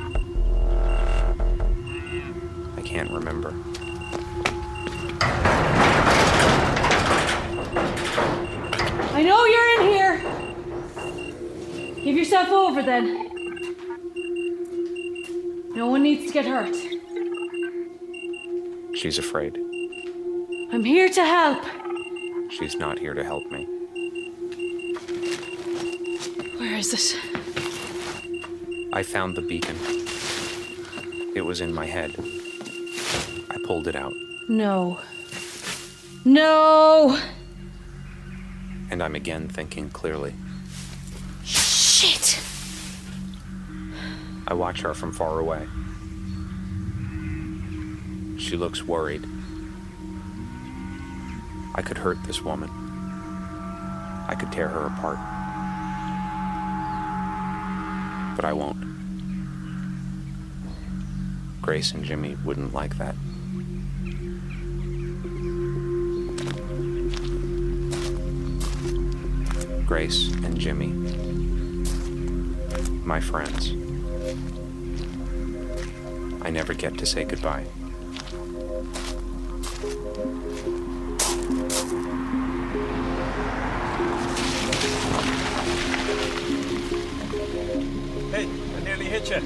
I 2.75 2.81
can't 2.83 3.09
remember. 3.09 3.53
I 9.13 9.23
know 9.23 9.45
you're 9.45 9.69
in 9.79 9.87
here! 9.93 10.21
Give 12.03 12.17
yourself 12.17 12.49
over 12.49 12.83
then. 12.83 13.24
Get 16.35 16.45
hurt. 16.45 16.75
She's 18.93 19.17
afraid. 19.17 19.57
I'm 20.73 20.83
here 20.83 21.07
to 21.07 21.23
help. 21.23 21.63
She's 22.51 22.75
not 22.75 22.99
here 22.99 23.13
to 23.13 23.23
help 23.23 23.49
me. 23.49 23.63
Where 26.57 26.75
is 26.75 26.93
it? 26.93 27.17
I 28.91 29.01
found 29.01 29.37
the 29.37 29.43
beacon. 29.43 29.77
It 31.37 31.45
was 31.45 31.61
in 31.61 31.73
my 31.73 31.85
head. 31.85 32.13
I 33.49 33.57
pulled 33.65 33.87
it 33.87 33.95
out, 33.95 34.13
No. 34.49 34.99
No! 36.25 37.17
and 38.91 39.01
I'm 39.01 39.15
again 39.15 39.47
thinking 39.47 39.89
clearly. 39.89 40.33
Shit! 41.43 42.41
I 44.49 44.53
watch 44.53 44.81
her 44.81 44.93
from 44.93 45.13
far 45.13 45.39
away. 45.39 45.65
She 48.45 48.57
looks 48.57 48.83
worried. 48.83 49.25
I 51.73 51.81
could 51.81 51.97
hurt 51.97 52.23
this 52.25 52.43
woman. 52.43 52.69
I 54.27 54.35
could 54.39 54.51
tear 54.51 54.67
her 54.67 54.85
apart. 54.85 55.17
But 58.35 58.45
I 58.45 58.53
won't. 58.53 58.77
Grace 61.59 61.91
and 61.91 62.03
Jimmy 62.03 62.37
wouldn't 62.45 62.71
like 62.71 62.99
that. 62.99 63.15
Grace 69.87 70.31
and 70.43 70.59
Jimmy. 70.59 70.89
My 73.03 73.19
friends. 73.19 73.71
I 76.45 76.51
never 76.51 76.75
get 76.75 76.95
to 76.99 77.07
say 77.07 77.23
goodbye. 77.23 77.65
Hey, 80.15 80.21
I 88.77 88.79
nearly 88.85 89.05
hit 89.05 89.29
you. 89.29 89.41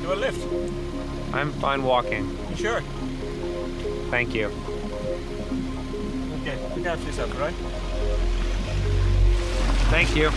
Do 0.00 0.12
a 0.12 0.14
lift. 0.14 0.42
I'm 1.34 1.52
fine 1.52 1.82
walking. 1.82 2.34
You 2.48 2.56
sure? 2.56 2.80
Thank 4.08 4.34
you. 4.34 4.46
Okay, 6.40 6.58
look 6.76 6.86
after 6.86 7.04
yourself, 7.04 7.34
all 7.34 7.40
right? 7.42 7.54
Thank 9.90 10.16
you. 10.16 10.30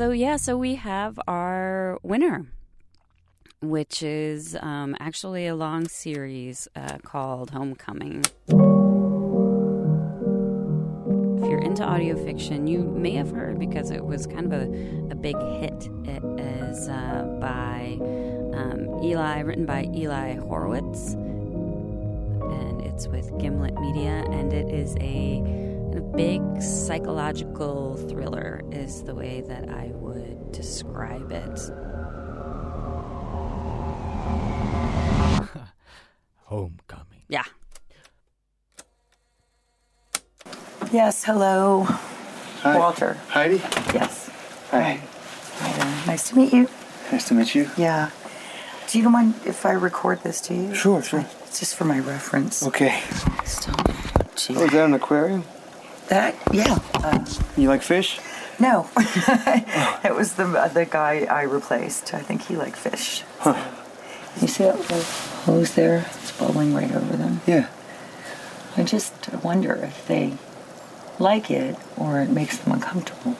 So 0.00 0.12
yeah, 0.12 0.36
so 0.36 0.56
we 0.56 0.76
have 0.76 1.20
our 1.28 1.98
winner, 2.02 2.46
which 3.60 4.02
is 4.02 4.56
um, 4.58 4.96
actually 4.98 5.46
a 5.46 5.54
long 5.54 5.88
series 5.88 6.66
uh, 6.74 6.96
called 7.02 7.50
Homecoming. 7.50 8.24
If 8.48 8.54
you're 11.50 11.60
into 11.60 11.84
audio 11.84 12.16
fiction, 12.16 12.66
you 12.66 12.78
may 12.82 13.10
have 13.10 13.30
heard 13.30 13.58
because 13.58 13.90
it 13.90 14.02
was 14.02 14.26
kind 14.26 14.50
of 14.50 14.62
a, 14.62 14.62
a 15.10 15.14
big 15.14 15.36
hit. 15.60 15.90
It 16.06 16.24
is 16.40 16.88
uh, 16.88 17.36
by 17.38 17.98
um, 18.54 19.02
Eli, 19.04 19.40
written 19.40 19.66
by 19.66 19.86
Eli 19.94 20.36
Horowitz, 20.36 21.12
and 21.12 22.80
it's 22.86 23.06
with 23.06 23.38
Gimlet 23.38 23.78
Media, 23.78 24.24
and 24.30 24.50
it 24.54 24.70
is 24.70 24.96
a 24.98 25.69
kind 25.90 26.04
of 26.04 26.12
big 26.12 26.62
psychological 26.62 27.96
thriller, 28.08 28.62
is 28.70 29.02
the 29.02 29.14
way 29.14 29.40
that 29.40 29.68
I 29.70 29.90
would 29.94 30.52
describe 30.52 31.32
it. 31.32 31.58
Homecoming. 36.44 37.22
Yeah. 37.28 37.44
Yes, 40.92 41.24
hello. 41.24 41.82
Hi. 42.62 42.78
Walter. 42.78 43.14
Heidi? 43.28 43.56
Yes. 43.92 44.30
Hi. 44.70 45.00
Hi 45.58 45.72
there. 45.72 46.06
Nice 46.06 46.28
to 46.28 46.36
meet 46.36 46.52
you. 46.52 46.68
Nice 47.10 47.26
to 47.28 47.34
meet 47.34 47.54
you. 47.54 47.68
Yeah. 47.76 48.10
Do 48.88 48.98
you 48.98 49.04
don't 49.04 49.12
mind 49.12 49.34
if 49.44 49.66
I 49.66 49.72
record 49.72 50.22
this 50.22 50.40
to 50.42 50.54
you? 50.54 50.74
Sure, 50.74 51.02
sure. 51.02 51.26
It's 51.46 51.58
just 51.60 51.74
for 51.74 51.84
my 51.84 51.98
reference. 51.98 52.62
Okay. 52.64 53.02
Stop. 53.44 53.90
Gee. 54.36 54.54
Oh, 54.56 54.64
is 54.64 54.70
that 54.70 54.84
an 54.84 54.94
aquarium? 54.94 55.44
That, 56.10 56.34
yeah. 56.52 56.78
Uh, 56.94 57.24
You 57.56 57.68
like 57.68 57.82
fish? 57.82 58.18
no. 58.58 58.90
it 60.04 60.12
was 60.14 60.34
the 60.34 60.44
the 60.74 60.84
guy 60.84 61.24
I 61.30 61.42
replaced. 61.42 62.12
I 62.12 62.20
think 62.20 62.42
he 62.42 62.56
liked 62.56 62.76
fish. 62.76 63.22
Huh. 63.38 63.54
You 64.40 64.48
see 64.48 64.64
that 64.64 64.76
little 64.78 65.02
hose 65.46 65.74
there? 65.74 66.04
It's 66.20 66.32
bubbling 66.32 66.74
right 66.74 66.90
over 66.94 67.16
them. 67.16 67.40
Yeah. 67.46 67.68
I 68.76 68.82
just 68.82 69.14
wonder 69.42 69.74
if 69.76 70.06
they 70.06 70.34
like 71.18 71.50
it 71.50 71.76
or 71.96 72.20
it 72.20 72.30
makes 72.30 72.58
them 72.58 72.72
uncomfortable. 72.74 73.36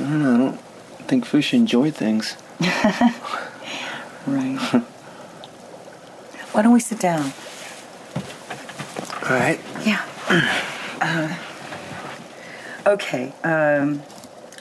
I 0.00 0.02
don't 0.02 0.22
know. 0.22 0.34
I 0.34 0.38
don't 0.38 0.60
think 1.08 1.24
fish 1.24 1.54
enjoy 1.54 1.90
things. 1.90 2.36
Right. 4.26 4.56
Why 6.52 6.62
don't 6.62 6.72
we 6.72 6.80
sit 6.80 6.98
down? 6.98 7.32
All 9.22 9.36
right. 9.38 9.60
Yeah. 9.86 10.00
Uh, 11.00 11.28
okay. 12.86 13.32
Um, 13.42 14.02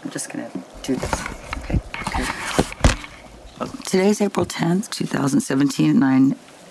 I'm 0.04 0.10
just 0.10 0.30
gonna 0.30 0.50
do 0.84 0.96
this. 0.96 1.14
Okay. 1.60 1.80
okay. 2.02 2.26
Today's 3.86 4.22
April 4.22 4.46
10th, 4.46 4.90
2017 4.90 5.90
at 5.90 5.96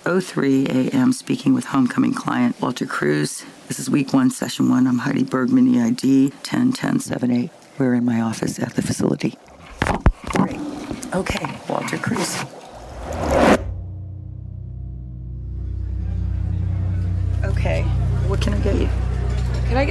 9:03 0.04 0.68
a.m. 0.68 1.12
Speaking 1.12 1.54
with 1.54 1.66
homecoming 1.66 2.14
client 2.14 2.60
Walter 2.60 2.86
Cruz. 2.86 3.44
This 3.68 3.78
is 3.78 3.88
week 3.88 4.12
one, 4.12 4.30
session 4.30 4.68
one. 4.68 4.86
I'm 4.86 4.98
Heidi 4.98 5.24
Bergman, 5.24 5.68
EID 5.68 6.32
101078. 6.44 7.50
We're 7.78 7.94
in 7.94 8.04
my 8.04 8.20
office 8.20 8.58
at 8.58 8.74
the 8.74 8.82
facility. 8.82 9.36
Great. 10.36 10.60
Okay, 11.14 11.58
Walter 11.68 11.98
Cruz. 11.98 12.44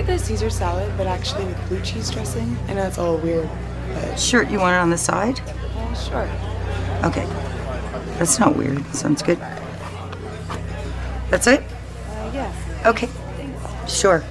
Get 0.02 0.20
the 0.20 0.20
Caesar 0.20 0.50
salad, 0.50 0.92
but 0.98 1.08
actually 1.08 1.46
with 1.46 1.68
blue 1.70 1.82
cheese 1.82 2.10
dressing? 2.10 2.58
I 2.68 2.74
know 2.74 2.86
it's 2.88 2.98
all 2.98 3.18
weird, 3.18 3.50
but 3.94 4.20
Sure. 4.20 4.44
You 4.44 4.60
want 4.60 4.74
it 4.74 4.80
on 4.80 4.90
the 4.90 4.98
side? 4.98 5.40
uh, 5.40 5.94
sure. 5.94 6.30
Okay. 7.04 7.26
That's 8.18 8.40
not 8.40 8.56
weird. 8.56 8.84
Sounds 8.94 9.22
good. 9.22 9.40
That's 11.30 11.48
it? 11.48 11.62
Uh, 11.62 12.32
yeah. 12.34 12.82
Okay. 12.86 13.10
Sure. 13.88 14.24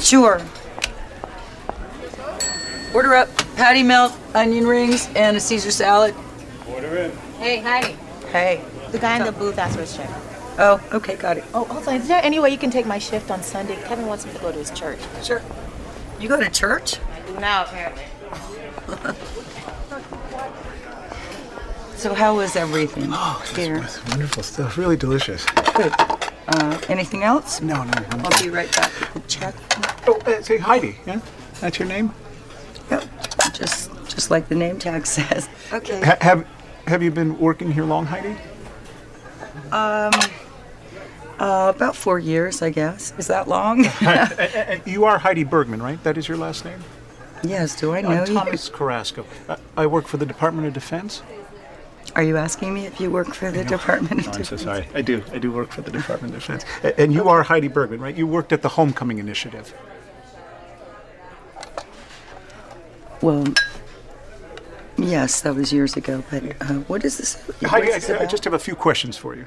Sure. 0.00 0.40
Order 2.94 3.14
up 3.14 3.28
patty 3.56 3.82
melt, 3.82 4.16
onion 4.34 4.66
rings, 4.66 5.08
and 5.14 5.36
a 5.36 5.40
Caesar 5.40 5.70
salad. 5.70 6.14
Order 6.68 6.96
in. 6.96 7.16
Hey, 7.38 7.58
Heidi. 7.58 7.96
Hey. 8.30 8.64
The 8.90 8.98
guy 8.98 9.18
in 9.18 9.24
the 9.24 9.32
booth 9.32 9.58
asked 9.58 9.74
for 9.74 9.82
his 9.82 9.96
check. 9.96 10.08
Oh, 10.60 10.80
okay, 10.92 11.14
got 11.16 11.36
it. 11.36 11.44
Oh, 11.54 11.64
hold 11.64 11.86
on. 11.86 11.94
Is 11.96 12.08
there 12.08 12.20
any 12.22 12.40
way 12.40 12.50
you 12.50 12.58
can 12.58 12.70
take 12.70 12.84
my 12.86 12.98
shift 12.98 13.30
on 13.30 13.42
Sunday? 13.42 13.76
Kevin 13.84 14.06
wants 14.06 14.26
me 14.26 14.32
to 14.32 14.38
go 14.40 14.50
to 14.50 14.58
his 14.58 14.70
church. 14.72 14.98
Sure. 15.22 15.40
You 16.18 16.28
go 16.28 16.40
to 16.40 16.50
church? 16.50 16.98
I 17.12 17.20
do 17.26 17.38
now, 17.38 17.62
apparently. 17.64 18.04
So 21.94 22.14
how 22.14 22.36
was 22.36 22.54
everything? 22.56 23.08
Oh, 23.12 23.44
here? 23.56 23.78
It's 23.78 24.04
wonderful 24.08 24.42
stuff. 24.42 24.76
Really 24.78 24.96
delicious. 24.96 25.44
Good. 25.74 25.92
Uh, 26.48 26.80
anything 26.88 27.22
else? 27.24 27.60
No, 27.60 27.82
no. 27.84 27.92
I'm 28.10 28.24
I'll 28.26 28.42
be 28.42 28.50
right 28.50 28.74
back 28.74 28.92
with 29.00 29.14
the 29.14 29.20
check. 29.28 29.54
Oh, 30.06 30.18
uh, 30.26 30.40
say 30.42 30.58
Heidi. 30.58 30.96
Yeah, 31.06 31.20
that's 31.60 31.78
your 31.78 31.88
name. 31.88 32.12
Yep. 32.90 33.04
Just 33.52 33.90
just 34.08 34.30
like 34.30 34.48
the 34.48 34.54
name 34.54 34.78
tag 34.78 35.06
says. 35.16 35.48
Okay. 35.72 36.00
Ha- 36.04 36.16
have 36.20 36.46
Have 36.86 37.02
you 37.02 37.10
been 37.10 37.38
working 37.38 37.70
here 37.70 37.84
long, 37.84 38.06
Heidi? 38.06 38.36
Um, 39.72 40.12
uh, 41.38 41.72
about 41.74 41.94
four 41.96 42.18
years, 42.18 42.62
I 42.62 42.70
guess. 42.70 43.12
Is 43.18 43.26
that 43.28 43.48
long? 43.48 43.86
You 44.86 45.04
are 45.04 45.18
Heidi 45.18 45.44
Bergman, 45.44 45.82
right? 45.82 46.02
That 46.04 46.16
is 46.18 46.28
your 46.28 46.36
last 46.38 46.64
name. 46.64 46.82
yes. 47.42 47.78
Do 47.78 47.92
I 47.94 48.00
know 48.00 48.10
I'm 48.10 48.26
you? 48.26 48.34
Thomas 48.34 48.68
Carrasco. 48.68 49.24
Uh, 49.48 49.56
I 49.76 49.86
work 49.86 50.06
for 50.06 50.16
the 50.16 50.26
Department 50.26 50.66
of 50.66 50.72
Defense. 50.74 51.22
Are 52.16 52.22
you 52.22 52.36
asking 52.36 52.72
me 52.74 52.86
if 52.86 53.00
you 53.00 53.10
work 53.10 53.34
for 53.34 53.50
the 53.50 53.64
Department 53.64 54.20
of 54.22 54.28
Oh, 54.28 54.30
I'm 54.38 54.44
so 54.44 54.56
Defense? 54.56 54.62
sorry. 54.62 54.88
I 54.94 55.02
do. 55.02 55.22
I 55.32 55.38
do 55.38 55.52
work 55.52 55.70
for 55.70 55.82
the 55.82 55.90
Department 55.90 56.34
of 56.34 56.40
Defense. 56.40 56.64
And 56.96 57.12
you 57.12 57.28
are 57.28 57.42
Heidi 57.42 57.68
Bergman, 57.68 58.00
right? 58.00 58.16
You 58.16 58.26
worked 58.26 58.52
at 58.52 58.62
the 58.62 58.70
Homecoming 58.70 59.18
Initiative. 59.18 59.72
Well, 63.20 63.44
yes, 64.96 65.40
that 65.42 65.54
was 65.54 65.72
years 65.72 65.96
ago. 65.96 66.22
But 66.30 66.44
uh, 66.62 66.74
what 66.88 67.04
is 67.04 67.18
this? 67.18 67.34
Heidi, 67.62 67.92
I, 67.92 68.22
I 68.22 68.26
just 68.26 68.44
have 68.44 68.54
a 68.54 68.58
few 68.58 68.74
questions 68.74 69.16
for 69.16 69.34
you. 69.36 69.46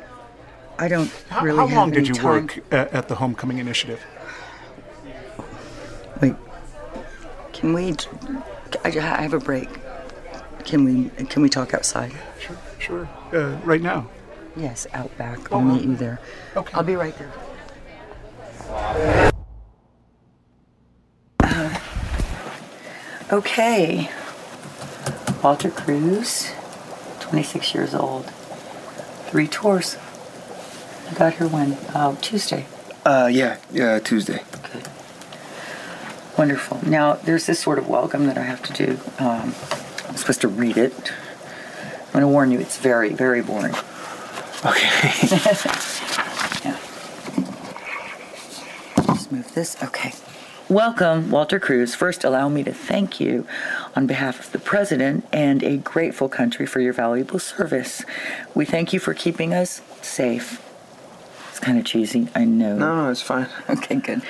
I 0.82 0.88
don't 0.88 1.12
How, 1.30 1.44
really 1.44 1.60
how 1.60 1.76
long 1.76 1.92
did 1.92 2.08
you 2.08 2.16
time. 2.16 2.26
work 2.48 2.58
a- 2.72 2.92
at 2.96 3.08
the 3.08 3.14
Homecoming 3.14 3.60
Initiative? 3.60 4.04
Wait. 6.20 6.34
Can 7.54 7.74
we? 7.74 7.96
I, 8.84 8.88
I 8.90 9.22
have 9.22 9.36
a 9.36 9.40
break. 9.40 9.70
Can 10.66 10.84
we? 10.84 11.26
Can 11.26 11.44
we 11.44 11.50
talk 11.50 11.76
outside? 11.76 12.12
Sure. 12.40 12.58
Sure. 12.80 13.10
Uh, 13.32 13.60
right 13.64 13.82
now. 13.82 14.10
Yes, 14.56 14.88
out 14.94 15.16
back. 15.20 15.52
I'll 15.54 15.62
meet 15.62 15.84
you 15.84 15.96
there. 15.96 16.20
Okay. 16.58 16.74
I'll 16.74 16.82
be 16.84 16.96
right 16.96 17.16
there. 17.20 17.32
Uh, 21.44 21.80
okay. 23.32 24.10
Walter 25.44 25.70
Cruz, 25.70 26.52
26 27.20 27.76
years 27.76 27.94
old. 27.94 28.26
Three 29.28 29.48
tours. 29.48 29.96
I 31.12 31.14
got 31.14 31.34
here 31.34 31.48
when? 31.48 31.74
Uh, 31.94 32.16
Tuesday. 32.22 32.66
Uh, 33.06 33.30
yeah, 33.30 33.58
yeah, 33.70 34.00
Tuesday. 34.00 34.42
Wonderful. 36.38 36.80
Now, 36.88 37.16
there's 37.16 37.46
this 37.48 37.60
sort 37.60 37.80
of 37.80 37.90
welcome 37.90 38.28
that 38.28 38.38
I 38.38 38.44
have 38.44 38.64
to 38.64 38.74
do. 38.74 38.98
Um, 39.20 39.54
I'm 40.08 40.16
supposed 40.16 40.40
to 40.42 40.48
read 40.48 40.78
it. 40.78 41.12
I'm 42.06 42.14
going 42.14 42.22
to 42.22 42.30
warn 42.30 42.52
you, 42.52 42.62
it's 42.62 42.78
very, 42.78 43.10
very 43.10 43.42
boring. 43.42 43.76
Okay. 44.66 44.88
yeah. 46.64 46.78
Just 49.08 49.32
move 49.34 49.52
this. 49.54 49.84
Okay. 49.84 50.14
Welcome, 50.70 51.30
Walter 51.30 51.60
Cruz. 51.60 51.94
First, 51.94 52.24
allow 52.24 52.48
me 52.48 52.64
to 52.64 52.74
thank 52.74 53.20
you 53.20 53.46
on 53.98 54.08
behalf 54.08 54.40
of 54.40 54.52
the 54.54 54.60
President 54.60 55.26
and 55.34 55.62
a 55.62 55.76
grateful 55.76 56.30
country 56.30 56.66
for 56.66 56.80
your 56.80 56.94
valuable 56.94 57.40
service. 57.40 58.06
We 58.56 58.64
thank 58.64 58.94
you 58.94 59.00
for 59.02 59.14
keeping 59.14 59.54
us 59.54 59.82
safe. 60.02 60.62
Kind 61.62 61.78
of 61.78 61.86
cheesy. 61.86 62.28
I 62.36 62.46
know. 62.46 62.76
No, 62.76 63.04
no, 63.06 63.12
it's 63.12 63.22
fine. 63.22 63.48
Okay, 63.70 63.96
good. 63.96 64.22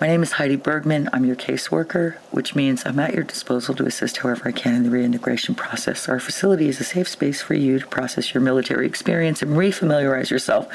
My 0.00 0.08
name 0.08 0.24
is 0.24 0.32
Heidi 0.32 0.56
Bergman. 0.56 1.08
I'm 1.12 1.24
your 1.24 1.36
caseworker, 1.36 2.16
which 2.32 2.56
means 2.56 2.84
I'm 2.84 2.98
at 2.98 3.14
your 3.14 3.22
disposal 3.22 3.72
to 3.76 3.86
assist 3.86 4.16
however 4.16 4.48
I 4.48 4.52
can 4.52 4.74
in 4.74 4.82
the 4.82 4.90
reintegration 4.90 5.54
process. 5.54 6.08
Our 6.08 6.18
facility 6.18 6.68
is 6.68 6.80
a 6.80 6.84
safe 6.84 7.06
space 7.06 7.40
for 7.40 7.54
you 7.54 7.78
to 7.78 7.86
process 7.86 8.34
your 8.34 8.40
military 8.40 8.84
experience 8.84 9.42
and 9.42 9.52
refamiliarize 9.52 10.28
yourself 10.28 10.66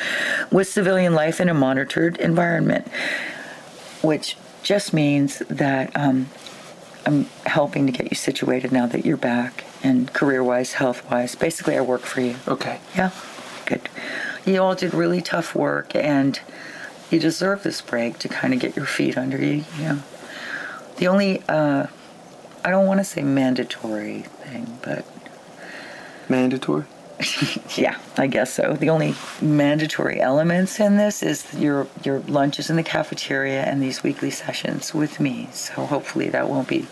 with 0.50 0.69
civilian 0.69 1.13
life 1.13 1.41
in 1.41 1.50
a 1.50 1.54
monitored 1.54 2.15
environment, 2.19 2.88
which 4.02 4.38
just 4.63 4.93
means 4.93 5.39
that 5.50 5.93
um, 5.93 6.30
I'm 7.06 7.26
helping 7.45 7.86
to 7.86 7.91
get 7.91 8.10
you 8.10 8.15
situated 8.15 8.71
now 8.71 8.86
that 8.88 9.06
you're 9.06 9.17
back 9.17 9.65
and 9.84 10.12
career 10.13 10.41
wise, 10.41 10.73
health 10.73 11.10
wise. 11.12 11.36
Basically, 11.36 11.76
I 11.76 11.82
work 11.82 12.02
for 12.02 12.21
you. 12.21 12.38
Okay. 12.47 12.80
Yeah? 12.95 13.12
Good. 13.65 13.89
You 14.47 14.63
all 14.63 14.75
did 14.75 14.93
really 14.93 15.21
tough 15.21 15.53
work 15.53 15.93
and 15.93 16.39
you 17.12 17.19
deserve 17.19 17.63
this 17.63 17.81
break 17.81 18.17
to 18.19 18.29
kind 18.29 18.53
of 18.53 18.62
get 18.62 18.77
your 18.77 18.86
feet 18.86 19.17
under 19.17 19.38
you, 19.38 19.65
you 19.77 19.83
know. 19.83 20.03
The 20.95 21.07
only, 21.10 21.43
uh, 21.49 21.88
I 22.63 22.69
don't 22.69 22.88
want 22.88 23.01
to 23.01 23.03
say 23.03 23.21
mandatory 23.23 24.21
thing, 24.21 24.79
but. 24.81 25.05
Mandatory? 26.29 26.86
yeah, 27.75 27.97
I 28.17 28.27
guess 28.27 28.53
so. 28.53 28.73
The 28.73 28.89
only 28.89 29.15
mandatory 29.41 30.21
elements 30.21 30.79
in 30.79 30.97
this 30.97 31.23
is 31.23 31.51
your 31.53 31.88
your 32.03 32.19
lunches 32.21 32.69
in 32.69 32.75
the 32.75 32.83
cafeteria 32.83 33.63
and 33.63 33.81
these 33.81 34.03
weekly 34.03 34.29
sessions 34.29 34.93
with 34.93 35.19
me. 35.19 35.49
So 35.51 35.86
hopefully 35.86 36.29
that 36.29 36.47
won't 36.47 36.67
be 36.67 36.88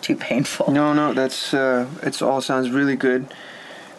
too 0.00 0.16
painful. 0.16 0.72
No, 0.72 0.94
no, 0.94 1.12
that's 1.12 1.52
uh, 1.52 1.88
it's 2.02 2.22
all 2.22 2.40
sounds 2.40 2.70
really 2.70 2.96
good, 2.96 3.26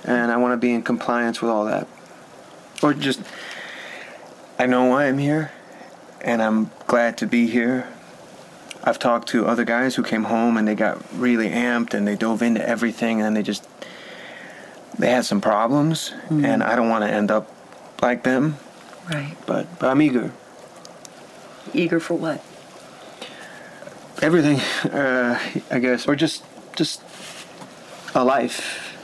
and 0.04 0.32
I 0.32 0.38
want 0.38 0.54
to 0.54 0.58
be 0.58 0.74
in 0.74 0.82
compliance 0.82 1.41
with 1.41 1.52
all 1.52 1.65
that. 1.65 1.88
Or 2.84 2.94
just, 2.94 3.22
I 4.60 4.66
know 4.66 4.86
why 4.86 5.08
I'm 5.08 5.18
here, 5.18 5.52
and 6.22 6.42
I'm 6.42 6.72
glad 6.88 7.18
to 7.20 7.28
be 7.28 7.48
here. 7.48 7.88
I've 8.84 9.00
talked 9.00 9.28
to 9.30 9.46
other 9.46 9.66
guys 9.66 9.96
who 9.96 10.04
came 10.04 10.26
home 10.26 10.56
and 10.56 10.66
they 10.66 10.76
got 10.76 11.04
really 11.13 11.50
amped 11.50 11.94
and 11.94 12.08
they 12.08 12.16
dove 12.16 12.42
into 12.42 12.66
everything 12.66 13.22
and 13.22 13.36
they 13.36 13.44
just 13.44 13.68
they 14.98 15.12
had 15.12 15.26
some 15.26 15.42
problems, 15.42 16.13
and 16.30 16.63
I 16.63 16.76
don't 16.76 16.90
want 16.90 17.04
to 17.04 17.10
end 17.10 17.30
up 17.30 17.52
like 18.02 18.24
them. 18.24 18.58
Right. 19.12 19.36
But 19.46 19.80
but 19.80 19.90
I'm 19.90 20.02
eager. 20.02 20.32
Eager 21.74 22.00
for 22.00 22.16
what? 22.16 22.44
Everything, 24.22 24.60
uh, 24.92 25.40
I 25.70 25.80
guess, 25.80 26.08
or 26.08 26.16
just 26.16 26.44
just 26.76 27.02
a 28.16 28.24
life, 28.24 28.98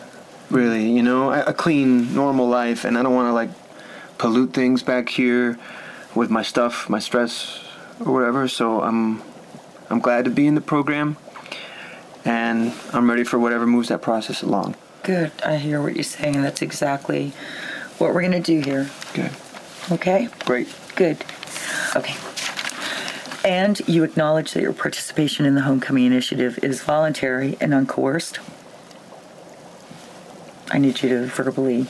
really. 0.50 0.90
You 0.90 1.04
know, 1.04 1.32
a, 1.32 1.44
a 1.44 1.54
clean, 1.54 2.16
normal 2.16 2.48
life, 2.48 2.86
and 2.86 2.98
I 2.98 3.04
don't 3.04 3.14
want 3.14 3.28
to 3.28 3.34
like 3.34 3.50
pollute 4.24 4.54
things 4.54 4.82
back 4.82 5.10
here 5.10 5.60
with 6.16 6.30
my 6.30 6.42
stuff, 6.42 6.90
my 6.90 6.98
stress, 7.00 7.62
or 8.00 8.14
whatever. 8.14 8.48
So 8.48 8.82
I'm 8.82 9.22
I'm 9.90 10.00
glad 10.00 10.24
to 10.24 10.32
be 10.32 10.48
in 10.48 10.56
the 10.56 10.62
program, 10.62 11.18
and 12.24 12.74
I'm 12.94 13.10
ready 13.10 13.26
for 13.26 13.38
whatever 13.38 13.68
moves 13.68 13.90
that 13.90 14.02
process 14.02 14.42
along. 14.42 14.76
Good. 15.04 15.34
I 15.46 15.58
hear 15.58 15.82
what 15.82 15.96
you're 15.96 16.06
saying. 16.06 16.42
That's 16.42 16.62
exactly 16.62 17.34
what 17.98 18.14
we're 18.14 18.22
going 18.22 18.32
to 18.32 18.40
do 18.40 18.62
here. 18.62 18.90
Good. 19.14 19.32
Okay? 19.92 20.30
Great. 20.46 20.74
Good. 20.96 21.18
Okay. 21.94 22.16
And 23.44 23.82
you 23.90 24.06
acknowledge 24.06 24.54
that 24.54 24.62
your 24.62 24.72
participation 24.72 25.46
in 25.46 25.56
the 25.56 25.64
Homecoming 25.64 26.06
Initiative 26.06 26.58
is 26.64 26.82
voluntary 26.82 27.58
and 27.60 27.74
uncoerced. 27.74 28.40
I 30.72 30.78
need 30.78 31.04
you 31.04 31.10
to 31.10 31.26
verbally. 31.26 31.88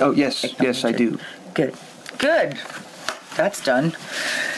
Oh, 0.00 0.12
yes, 0.12 0.46
yes, 0.60 0.84
I 0.84 0.92
do. 0.92 1.18
Good. 1.54 1.74
Good. 2.18 2.58
That's 3.36 3.62
done. 3.62 3.96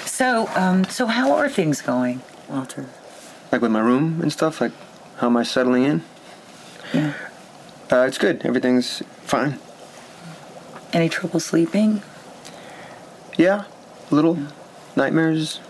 So, 0.05 0.49
um, 0.55 0.85
so 0.85 1.07
how 1.07 1.33
are 1.33 1.49
things 1.49 1.81
going, 1.83 2.23
Walter? 2.49 2.87
Like 3.53 3.63
with 3.63 3.71
my 3.71 3.81
room 3.81 4.21
and 4.23 4.33
stuff. 4.33 4.61
Like, 4.61 4.73
how 5.19 5.27
am 5.27 5.37
I 5.37 5.43
settling 5.43 5.85
in? 5.85 6.03
Yeah. 6.93 7.15
Uh, 7.91 8.05
it's 8.07 8.19
good. 8.19 8.45
Everything's 8.45 9.03
fine. 9.23 9.59
Any 10.93 11.09
trouble 11.09 11.41
sleeping? 11.41 12.03
Yeah, 13.37 13.65
little 14.11 14.39
nightmares, 14.97 15.61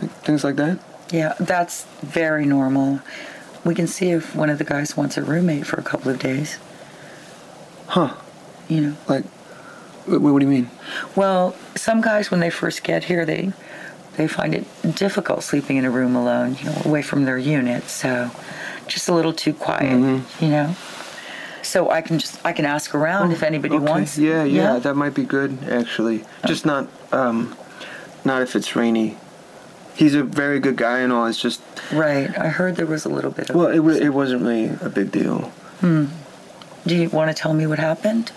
like, 0.00 0.10
things 0.22 0.44
like 0.44 0.56
that. 0.56 0.78
Yeah, 1.12 1.34
that's 1.38 1.84
very 2.02 2.46
normal. 2.46 3.00
We 3.64 3.74
can 3.74 3.86
see 3.86 4.10
if 4.10 4.34
one 4.34 4.48
of 4.50 4.58
the 4.58 4.64
guys 4.64 4.96
wants 4.96 5.16
a 5.16 5.22
roommate 5.22 5.66
for 5.66 5.78
a 5.78 5.82
couple 5.82 6.10
of 6.10 6.18
days. 6.18 6.58
Huh? 7.88 8.14
You 8.68 8.80
know, 8.80 8.96
like, 9.08 9.24
what, 10.06 10.20
what 10.20 10.38
do 10.40 10.46
you 10.46 10.50
mean? 10.52 10.70
Well, 11.16 11.54
some 11.76 12.00
guys 12.00 12.30
when 12.30 12.40
they 12.40 12.50
first 12.50 12.82
get 12.82 13.04
here, 13.04 13.24
they 13.24 13.52
they 14.16 14.26
find 14.28 14.54
it 14.54 14.64
difficult 14.96 15.42
sleeping 15.42 15.76
in 15.76 15.84
a 15.84 15.90
room 15.90 16.14
alone, 16.16 16.56
you 16.58 16.64
know, 16.66 16.82
away 16.84 17.02
from 17.02 17.24
their 17.24 17.38
unit. 17.38 17.84
So, 17.84 18.30
just 18.86 19.08
a 19.08 19.14
little 19.14 19.32
too 19.32 19.54
quiet, 19.54 19.92
Mm-hmm. 19.92 20.44
you 20.44 20.50
know. 20.50 20.74
So 21.62 21.90
I 21.90 22.00
can 22.00 22.18
just 22.18 22.44
I 22.44 22.52
can 22.52 22.64
ask 22.64 22.94
around 22.94 23.32
if 23.32 23.42
anybody 23.42 23.76
Okay, 23.76 23.84
wants. 23.84 24.18
Yeah, 24.18 24.44
yeah, 24.44 24.78
that 24.78 24.94
might 24.94 25.14
be 25.14 25.24
good 25.24 25.56
actually. 25.70 26.24
Just 26.46 26.64
not, 26.66 26.88
um, 27.12 27.54
not 28.24 28.42
if 28.42 28.56
it's 28.56 28.74
Rainey. 28.74 29.16
He's 29.94 30.14
a 30.14 30.24
very 30.24 30.58
good 30.60 30.76
guy 30.76 31.00
and 31.00 31.12
all. 31.12 31.26
It's 31.26 31.40
just 31.40 31.60
Right. 31.92 32.36
I 32.38 32.48
heard 32.48 32.76
there 32.76 32.86
was 32.86 33.04
a 33.04 33.08
little 33.10 33.30
bit 33.30 33.50
of. 33.50 33.56
well, 33.56 33.68
it 33.68 33.80
wa- 33.80 33.90
it 33.92 34.08
wasn't 34.14 34.42
really 34.42 34.70
a 34.80 34.88
big 34.88 35.12
deal. 35.12 35.52
Hmm. 35.80 36.06
Do 36.86 36.96
you 36.96 37.08
want 37.10 37.30
to 37.34 37.40
tell 37.40 37.52
me 37.52 37.66
what 37.66 37.78
happened? 37.78 38.32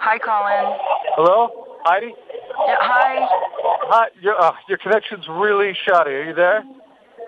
Hi, 0.00 0.18
Colin. 0.18 0.78
Hello, 1.16 1.78
Heidi. 1.84 2.10
Yeah, 2.10 2.74
hi. 2.80 3.26
Hi. 3.86 4.06
Your 4.20 4.40
uh, 4.40 4.52
your 4.68 4.78
connection's 4.78 5.24
really 5.28 5.72
shoddy. 5.86 6.10
Are 6.10 6.24
you 6.24 6.34
there? 6.34 6.64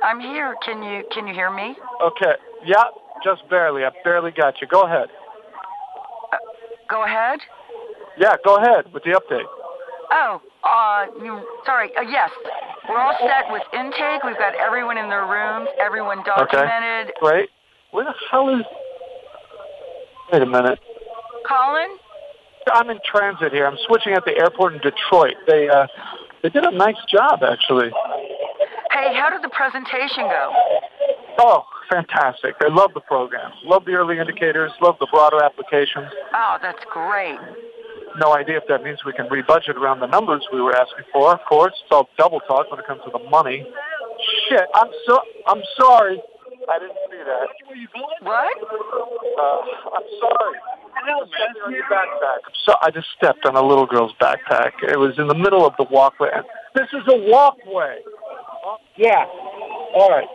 I'm 0.02 0.18
here. 0.18 0.56
Can 0.64 0.82
you 0.82 1.04
can 1.12 1.26
you 1.28 1.34
hear 1.34 1.50
me? 1.50 1.76
Okay. 2.02 2.34
Yeah, 2.64 2.90
just 3.22 3.48
barely. 3.48 3.84
I 3.84 3.90
barely 4.02 4.32
got 4.32 4.60
you. 4.60 4.66
Go 4.66 4.82
ahead. 4.82 5.08
Go 6.90 7.04
ahead. 7.04 7.38
Yeah, 8.18 8.34
go 8.44 8.56
ahead 8.56 8.92
with 8.92 9.04
the 9.04 9.10
update. 9.10 9.46
Oh, 10.10 10.40
uh, 10.64 11.06
you. 11.22 11.46
Sorry. 11.64 11.90
Uh, 11.96 12.02
yes, 12.02 12.30
we're 12.88 12.98
all 12.98 13.16
set 13.20 13.52
with 13.52 13.62
intake. 13.72 14.24
We've 14.24 14.38
got 14.38 14.54
everyone 14.56 14.98
in 14.98 15.08
their 15.08 15.26
rooms. 15.26 15.68
Everyone 15.78 16.24
documented. 16.24 17.14
Okay. 17.14 17.20
Great. 17.20 17.48
Where 17.92 18.04
the 18.04 18.14
hell 18.32 18.48
is? 18.48 18.64
Wait 20.32 20.42
a 20.42 20.46
minute. 20.46 20.80
Colin. 21.46 21.98
I'm 22.72 22.90
in 22.90 22.98
transit 23.04 23.52
here. 23.52 23.66
I'm 23.66 23.78
switching 23.86 24.12
at 24.12 24.24
the 24.24 24.36
airport 24.36 24.74
in 24.74 24.80
Detroit. 24.80 25.34
They 25.46 25.68
uh, 25.68 25.86
they 26.42 26.48
did 26.48 26.64
a 26.64 26.70
nice 26.70 26.98
job 27.10 27.42
actually. 27.42 27.90
Hey, 28.90 29.14
how 29.14 29.30
did 29.30 29.42
the 29.42 29.52
presentation 29.54 30.24
go? 30.24 30.52
Oh, 31.38 31.64
fantastic! 31.90 32.54
I 32.62 32.68
love 32.68 32.92
the 32.94 33.00
program. 33.00 33.52
Love 33.64 33.84
the 33.84 33.92
early 33.92 34.18
indicators. 34.18 34.72
Love 34.80 34.96
the 34.98 35.06
broader 35.10 35.42
applications. 35.42 36.08
Oh, 36.34 36.58
that's 36.60 36.82
great. 36.90 37.38
No 38.18 38.34
idea 38.34 38.56
if 38.56 38.64
that 38.68 38.82
means 38.82 39.04
we 39.04 39.12
can 39.12 39.26
rebudget 39.28 39.76
around 39.76 40.00
the 40.00 40.06
numbers 40.06 40.46
we 40.52 40.60
were 40.60 40.74
asking 40.74 41.04
for. 41.12 41.32
Of 41.32 41.40
course, 41.46 41.74
it's 41.82 41.92
all 41.92 42.08
double 42.16 42.40
talk 42.40 42.70
when 42.70 42.80
it 42.80 42.86
comes 42.86 43.02
to 43.04 43.10
the 43.12 43.28
money. 43.30 43.66
Shit, 44.48 44.64
I'm 44.74 44.88
so 45.06 45.20
I'm 45.46 45.62
sorry. 45.78 46.20
I 46.68 46.78
didn't 46.80 46.98
see 47.10 47.22
that. 47.22 47.46
What? 48.22 48.56
Uh, 49.38 49.60
I'm 49.94 50.08
sorry. 50.18 50.58
On 51.08 51.72
your 51.72 51.84
backpack. 51.84 52.38
So 52.64 52.74
I 52.82 52.90
just 52.90 53.06
stepped 53.16 53.46
on 53.46 53.56
a 53.56 53.62
little 53.62 53.86
girl's 53.86 54.12
backpack. 54.20 54.72
It 54.82 54.98
was 54.98 55.14
in 55.18 55.28
the 55.28 55.34
middle 55.34 55.64
of 55.66 55.74
the 55.78 55.84
walkway. 55.90 56.30
This 56.74 56.88
is 56.92 57.02
a 57.08 57.16
walkway. 57.30 58.00
Yeah. 58.96 59.24
All 59.94 60.08
right. 60.10 60.26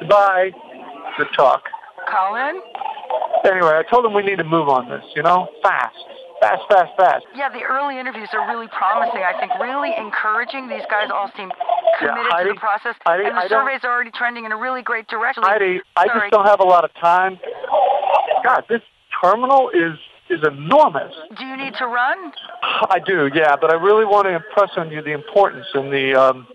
Goodbye. 0.00 0.50
Good 1.16 1.28
talk. 1.36 1.62
Colin. 2.10 2.60
Anyway, 3.44 3.70
I 3.78 3.82
told 3.90 4.04
him 4.04 4.12
we 4.12 4.22
need 4.22 4.38
to 4.38 4.44
move 4.44 4.68
on 4.68 4.88
this. 4.88 5.04
You 5.14 5.22
know, 5.22 5.48
fast, 5.62 5.94
fast, 6.40 6.62
fast, 6.68 6.90
fast. 6.98 7.24
Yeah, 7.34 7.48
the 7.48 7.62
early 7.62 7.98
interviews 7.98 8.28
are 8.32 8.46
really 8.48 8.66
promising. 8.68 9.22
I 9.22 9.38
think 9.38 9.52
really 9.60 9.94
encouraging. 9.96 10.68
These 10.68 10.86
guys 10.90 11.10
all 11.14 11.30
seem 11.36 11.50
Yeah, 12.02 12.08
committed 12.10 12.32
Heidi, 12.32 12.48
to 12.50 12.54
the 12.54 12.60
process, 12.60 12.94
Heidi, 13.06 13.24
and 13.24 13.36
the 13.36 13.40
I 13.40 13.48
don't- 13.48 13.64
surveys 13.64 13.84
are 13.84 13.92
already 13.92 14.10
trending 14.10 14.44
in 14.44 14.52
a 14.52 14.56
really 14.56 14.82
great 14.82 15.06
direction. 15.08 15.42
Heidi, 15.44 15.80
I 15.96 16.06
Sorry. 16.06 16.20
just 16.20 16.32
don't 16.32 16.46
have 16.46 16.60
a 16.60 16.66
lot 16.66 16.84
of 16.84 16.92
time. 16.94 17.38
God, 18.44 18.64
this 18.68 18.82
terminal 19.22 19.70
is 19.70 19.98
is 20.28 20.40
enormous. 20.46 21.14
Do 21.38 21.44
you 21.44 21.56
need 21.56 21.74
to 21.78 21.86
run? 21.86 22.32
I 22.62 22.98
do, 22.98 23.30
yeah, 23.32 23.54
but 23.60 23.70
I 23.70 23.76
really 23.76 24.04
want 24.04 24.26
to 24.26 24.34
impress 24.34 24.70
on 24.76 24.90
you 24.90 25.00
the 25.00 25.12
importance 25.12 25.66
in 25.74 25.90
the 25.90 26.14
um, 26.14 26.46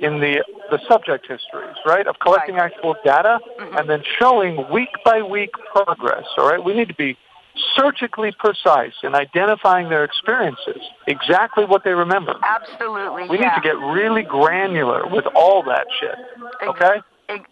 in 0.00 0.20
the 0.20 0.44
the 0.70 0.80
subject 0.88 1.26
histories, 1.28 1.76
right, 1.86 2.06
of 2.06 2.18
collecting 2.18 2.56
actual 2.56 2.96
data 3.04 3.38
Mm-hmm. 3.58 3.76
and 3.78 3.88
then 3.88 4.02
showing 4.18 4.70
week 4.70 4.90
by 5.04 5.22
week 5.22 5.50
progress. 5.72 6.24
All 6.36 6.48
right, 6.48 6.62
we 6.62 6.74
need 6.74 6.88
to 6.88 6.94
be 6.94 7.16
surgically 7.74 8.32
precise 8.38 8.92
in 9.02 9.14
identifying 9.14 9.88
their 9.88 10.04
experiences, 10.04 10.80
exactly 11.06 11.64
what 11.64 11.84
they 11.84 11.92
remember. 11.92 12.34
Absolutely. 12.42 13.28
We 13.28 13.38
yeah. 13.38 13.48
need 13.48 13.54
to 13.54 13.60
get 13.62 13.78
really 13.78 14.22
granular 14.22 15.06
with 15.06 15.24
all 15.34 15.62
that 15.64 15.86
shit. 15.98 16.14
Okay? 16.68 17.00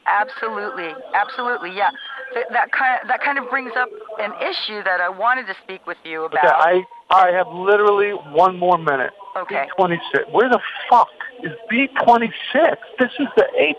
Absolutely, 0.06 0.90
absolutely, 1.14 1.74
yeah. 1.74 1.90
Th- 2.32 2.46
that 2.52 2.70
kind 2.70 3.00
of, 3.02 3.08
that 3.08 3.20
kind 3.22 3.38
of 3.38 3.50
brings 3.50 3.72
up 3.76 3.88
an 4.20 4.32
issue 4.40 4.82
that 4.84 5.00
I 5.00 5.08
wanted 5.08 5.46
to 5.46 5.54
speak 5.64 5.86
with 5.86 5.96
you 6.04 6.24
about. 6.24 6.44
Okay, 6.44 6.54
I 6.54 6.84
I 7.10 7.32
have 7.32 7.48
literally 7.48 8.10
one 8.32 8.58
more 8.58 8.78
minute. 8.78 9.12
Okay. 9.36 9.66
B26. 9.78 10.30
Where 10.30 10.48
the 10.48 10.60
fuck 10.88 11.08
is 11.42 11.52
B26? 11.70 12.76
This 12.98 13.10
is 13.18 13.26
the 13.36 13.46
A. 13.58 13.74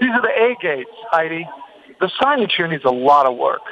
These 0.00 0.10
are 0.10 0.22
the 0.22 0.28
A 0.28 0.56
gates, 0.60 0.90
Heidi. 1.10 1.46
The 2.00 2.10
signage 2.20 2.52
here 2.56 2.68
needs 2.68 2.84
a 2.84 2.90
lot 2.90 3.26
of 3.26 3.36
work. 3.36 3.62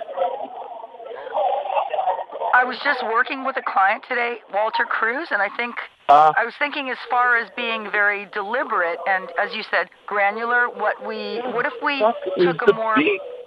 I 2.54 2.62
was 2.62 2.78
just 2.84 3.02
working 3.02 3.44
with 3.44 3.56
a 3.56 3.62
client 3.66 4.04
today, 4.08 4.36
Walter 4.52 4.84
Cruz, 4.84 5.28
and 5.32 5.42
I 5.42 5.48
think 5.56 5.74
Uh, 6.08 6.32
I 6.36 6.44
was 6.44 6.54
thinking 6.58 6.88
as 6.88 6.98
far 7.10 7.36
as 7.36 7.50
being 7.56 7.90
very 7.90 8.26
deliberate 8.32 8.98
and, 9.08 9.32
as 9.38 9.54
you 9.54 9.64
said, 9.70 9.88
granular. 10.06 10.68
What 10.68 11.02
we, 11.04 11.40
what 11.52 11.66
if 11.66 11.72
we 11.82 11.98
took 12.44 12.62
a 12.70 12.74
more 12.74 12.94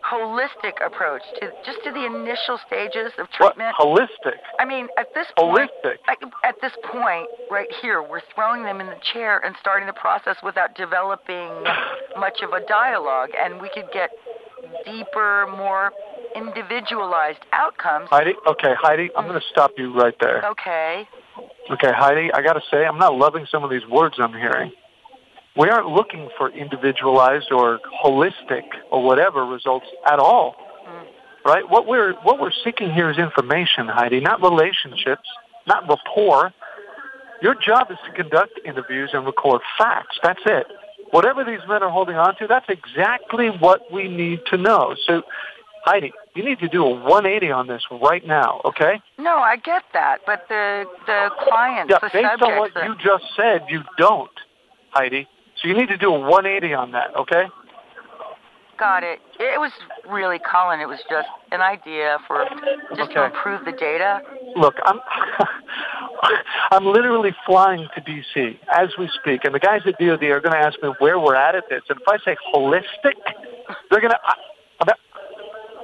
holistic 0.03 0.73
approach 0.85 1.21
to 1.39 1.51
just 1.63 1.83
to 1.85 1.91
the 1.91 2.05
initial 2.05 2.59
stages 2.67 3.13
of 3.17 3.27
What? 3.37 3.55
treatment? 3.55 3.75
Holistic. 3.79 4.39
I 4.59 4.65
mean, 4.65 4.87
at 4.97 5.13
this 5.13 5.27
point, 5.37 5.71
Holistic. 5.85 5.97
at 6.43 6.55
this 6.61 6.73
point, 6.91 7.27
right 7.49 7.71
here, 7.81 8.01
we're 8.01 8.25
throwing 8.35 8.63
them 8.63 8.81
in 8.81 8.87
the 8.87 8.99
chair 9.13 9.39
and 9.45 9.55
starting 9.61 9.87
the 9.87 9.93
process 9.93 10.35
without 10.43 10.75
developing 10.75 11.49
much 12.19 12.41
of 12.41 12.51
a 12.53 12.65
dialogue, 12.65 13.29
and 13.39 13.61
we 13.61 13.69
could 13.69 13.89
get 13.93 14.09
deeper, 14.83 15.45
more 15.55 15.91
individualized 16.35 17.39
outcomes. 17.51 18.09
Heidi, 18.09 18.33
okay, 18.47 18.73
Heidi, 18.79 19.09
I'm 19.15 19.27
going 19.27 19.39
to 19.39 19.45
mm. 19.45 19.51
stop 19.51 19.71
you 19.77 19.93
right 19.93 20.15
there. 20.19 20.49
Okay. 20.51 21.07
Okay, 21.71 21.91
Heidi, 21.91 22.31
I 22.33 22.41
got 22.41 22.53
to 22.53 22.61
say, 22.71 22.85
I'm 22.85 22.97
not 22.97 23.15
loving 23.15 23.45
some 23.51 23.63
of 23.63 23.69
these 23.69 23.85
words 23.89 24.15
I'm 24.19 24.33
hearing. 24.33 24.71
We 25.57 25.69
aren't 25.69 25.87
looking 25.87 26.29
for 26.37 26.49
individualized 26.49 27.51
or 27.51 27.79
holistic 28.03 28.63
or 28.91 29.03
whatever 29.03 29.45
results 29.45 29.87
at 30.05 30.19
all. 30.19 30.55
Mm. 30.87 31.05
Right? 31.45 31.69
What 31.69 31.87
we're 31.87 32.13
what 32.23 32.39
we're 32.39 32.51
seeking 32.63 32.93
here 32.93 33.09
is 33.09 33.17
information, 33.17 33.87
Heidi, 33.87 34.19
not 34.19 34.41
relationships, 34.41 35.27
not 35.65 35.83
rapport. 35.89 36.53
Your 37.41 37.55
job 37.55 37.87
is 37.91 37.97
to 38.05 38.11
conduct 38.11 38.59
interviews 38.65 39.11
and 39.13 39.25
record 39.25 39.61
facts. 39.77 40.17
That's 40.23 40.41
it. 40.45 40.67
Whatever 41.11 41.43
these 41.43 41.59
men 41.67 41.83
are 41.83 41.89
holding 41.89 42.15
on 42.15 42.35
to, 42.37 42.47
that's 42.47 42.65
exactly 42.69 43.47
what 43.47 43.91
we 43.91 44.07
need 44.07 44.41
to 44.47 44.57
know. 44.57 44.95
So, 45.05 45.21
Heidi, 45.88 46.12
you 46.36 46.43
need 46.43 46.60
to 46.60 46.67
do 46.67 46.84
a 46.84 46.89
180 46.89 47.50
on 47.50 47.67
this 47.67 47.82
right 48.02 48.26
now, 48.28 48.60
okay? 48.65 49.00
No, 49.17 49.38
I 49.38 49.56
get 49.56 49.84
that, 49.93 50.17
but 50.26 50.43
the 50.50 50.84
the 51.06 51.30
clients, 51.47 51.89
Yeah, 51.89 52.00
the 52.02 52.10
based 52.12 52.28
subjects, 52.28 52.43
on 52.43 52.60
what 52.60 52.73
the- 52.73 52.84
you 52.84 52.95
just 52.95 53.23
said, 53.38 53.63
you 53.69 53.84
don't, 53.97 54.30
Heidi. 54.89 55.30
So 55.62 55.69
you 55.69 55.73
need 55.76 55.88
to 55.88 55.97
do 55.97 56.13
a 56.13 56.19
180 56.19 56.73
on 56.73 56.91
that, 56.91 57.15
okay? 57.15 57.47
got 58.78 59.02
it. 59.02 59.19
It 59.39 59.60
was 59.60 59.71
really 60.08 60.38
Colin. 60.38 60.80
It 60.82 60.88
was 60.88 61.00
just 61.10 61.28
an 61.52 61.62
idea 61.62 62.19
for 62.28 62.45
just 62.95 63.12
to 63.13 63.26
improve 63.26 63.65
the 63.65 63.71
data. 63.71 64.21
Look, 64.56 64.76
I'm 64.86 65.00
I'm 66.71 66.86
literally 66.86 67.36
flying 67.43 67.88
to 67.95 68.02
DC 68.02 68.60
as 68.71 68.89
we 69.00 69.10
speak, 69.19 69.45
and 69.45 69.56
the 69.56 69.60
guys 69.60 69.82
at 69.88 69.97
DoD 69.97 70.21
are 70.26 70.41
going 70.41 70.52
to 70.54 70.60
ask 70.60 70.80
me 70.84 70.89
where 71.00 71.17
we're 71.17 71.34
at 71.34 71.56
at 71.56 71.69
this. 71.69 71.82
And 71.89 72.00
if 72.00 72.08
I 72.08 72.17
say 72.23 72.38
holistic, 72.54 73.15
they're 73.89 74.02
going 74.02 74.12
to. 74.12 74.19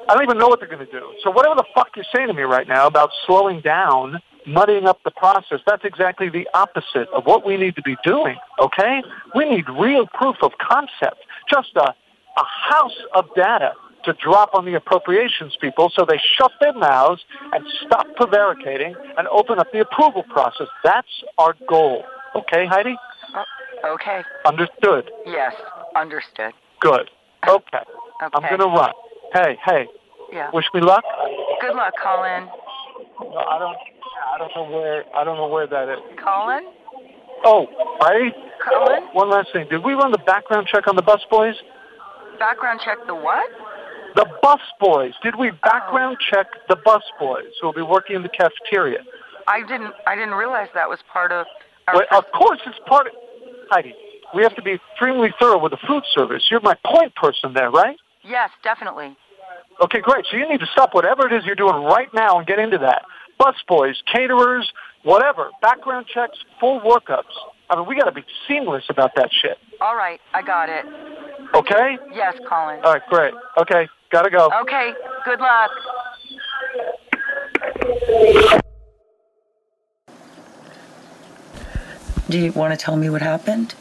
I 0.09 0.13
don't 0.13 0.23
even 0.23 0.37
know 0.37 0.47
what 0.47 0.59
they're 0.59 0.69
going 0.69 0.85
to 0.85 0.91
do. 0.91 1.13
So 1.23 1.31
whatever 1.31 1.55
the 1.55 1.65
fuck 1.73 1.89
you're 1.95 2.05
saying 2.13 2.27
to 2.27 2.33
me 2.33 2.43
right 2.43 2.67
now 2.67 2.87
about 2.87 3.09
slowing 3.25 3.61
down, 3.61 4.19
muddying 4.45 4.85
up 4.85 4.99
the 5.03 5.11
process, 5.11 5.59
that's 5.65 5.85
exactly 5.85 6.29
the 6.29 6.47
opposite 6.53 7.07
of 7.09 7.25
what 7.25 7.45
we 7.45 7.57
need 7.57 7.75
to 7.75 7.81
be 7.81 7.95
doing. 8.03 8.35
Okay? 8.59 9.01
We 9.35 9.49
need 9.49 9.65
real 9.69 10.07
proof 10.07 10.35
of 10.41 10.51
concept. 10.59 11.19
Just 11.49 11.75
a 11.75 11.93
a 12.37 12.43
house 12.43 12.97
of 13.13 13.25
data 13.35 13.73
to 14.05 14.13
drop 14.13 14.53
on 14.53 14.65
the 14.65 14.75
appropriations 14.75 15.55
people 15.61 15.91
so 15.95 16.05
they 16.07 16.19
shut 16.37 16.51
their 16.59 16.73
mouths 16.73 17.21
and 17.53 17.65
stop 17.85 18.05
prevaricating 18.15 18.95
and 19.17 19.27
open 19.29 19.59
up 19.59 19.67
the 19.71 19.79
approval 19.79 20.23
process. 20.23 20.67
That's 20.83 21.07
our 21.37 21.55
goal. 21.69 22.03
Okay, 22.35 22.65
Heidi? 22.65 22.95
Oh, 23.35 23.93
okay. 23.93 24.21
Understood. 24.45 25.09
Yes, 25.25 25.53
understood. 25.95 26.51
Good. 26.81 27.09
Okay. 27.47 27.77
okay. 27.77 28.29
I'm 28.33 28.41
going 28.41 28.59
to 28.59 28.65
run. 28.65 28.91
Hey, 29.33 29.57
hey. 29.65 29.87
Yeah. 30.31 30.49
Wish 30.53 30.65
me 30.73 30.81
luck. 30.81 31.03
Good 31.61 31.75
luck, 31.75 31.93
Colin. 32.01 32.47
No, 33.19 33.37
I 33.37 33.57
don't. 33.57 33.77
I 34.33 34.37
don't 34.37 34.51
know 34.55 34.77
where. 34.77 35.03
I 35.15 35.23
don't 35.23 35.37
know 35.37 35.47
where 35.47 35.67
that 35.67 35.89
is. 35.89 35.99
Colin? 36.23 36.65
Oh, 37.45 37.65
Heidi. 37.99 38.31
Colin? 38.63 39.03
Oh, 39.03 39.13
one 39.13 39.29
last 39.29 39.49
thing. 39.53 39.67
Did 39.69 39.83
we 39.83 39.93
run 39.93 40.11
the 40.11 40.21
background 40.25 40.67
check 40.71 40.87
on 40.87 40.95
the 40.95 41.01
bus 41.01 41.21
boys? 41.29 41.55
Background 42.39 42.81
check 42.83 42.97
the 43.07 43.15
what? 43.15 43.49
The 44.15 44.25
bus 44.41 44.61
boys. 44.79 45.13
Did 45.23 45.35
we 45.37 45.49
oh. 45.49 45.57
background 45.63 46.17
check 46.31 46.47
the 46.69 46.77
bus 46.85 47.03
boys 47.19 47.49
who 47.59 47.67
will 47.67 47.73
be 47.73 47.81
working 47.81 48.15
in 48.15 48.23
the 48.23 48.29
cafeteria? 48.29 48.99
I 49.47 49.61
didn't. 49.61 49.93
I 50.05 50.15
didn't 50.15 50.35
realize 50.35 50.67
that 50.75 50.89
was 50.89 50.99
part 51.11 51.31
of. 51.31 51.47
Our 51.87 51.95
Well, 51.95 52.19
of 52.19 52.25
course, 52.33 52.59
it's 52.67 52.79
part 52.87 53.07
of. 53.07 53.13
Heidi, 53.71 53.93
we 54.35 54.43
have 54.43 54.55
to 54.55 54.61
be 54.61 54.73
extremely 54.73 55.33
thorough 55.39 55.57
with 55.59 55.71
the 55.71 55.79
food 55.87 56.03
service. 56.13 56.43
You're 56.51 56.61
my 56.61 56.75
point 56.85 57.15
person 57.15 57.53
there, 57.53 57.71
right? 57.71 57.97
Yes, 58.23 58.49
definitely. 58.63 59.17
Okay, 59.81 59.99
great. 60.01 60.25
So 60.29 60.37
you 60.37 60.47
need 60.47 60.59
to 60.59 60.67
stop 60.67 60.93
whatever 60.93 61.27
it 61.27 61.33
is 61.33 61.45
you're 61.45 61.55
doing 61.55 61.83
right 61.83 62.09
now 62.13 62.37
and 62.37 62.47
get 62.47 62.59
into 62.59 62.77
that. 62.79 63.03
Bus 63.39 63.55
boys, 63.67 64.01
caterers, 64.11 64.71
whatever. 65.03 65.49
Background 65.61 66.05
checks, 66.13 66.37
full 66.59 66.79
workups. 66.81 67.23
I 67.69 67.75
mean, 67.77 67.87
we 67.87 67.95
got 67.95 68.05
to 68.05 68.11
be 68.11 68.23
seamless 68.47 68.83
about 68.89 69.11
that 69.15 69.29
shit. 69.41 69.57
All 69.81 69.95
right, 69.95 70.19
I 70.33 70.41
got 70.41 70.69
it. 70.69 70.85
Okay? 71.55 71.97
Yes, 72.13 72.35
Colin. 72.47 72.79
All 72.83 72.93
right, 72.93 73.01
great. 73.09 73.33
Okay, 73.57 73.87
gotta 74.11 74.29
go. 74.29 74.49
Okay. 74.61 74.93
Good 75.25 75.39
luck. 75.39 75.71
Do 82.29 82.39
you 82.39 82.51
want 82.53 82.77
to 82.77 82.77
tell 82.77 82.95
me 82.95 83.09
what 83.09 83.21
happened? 83.21 83.75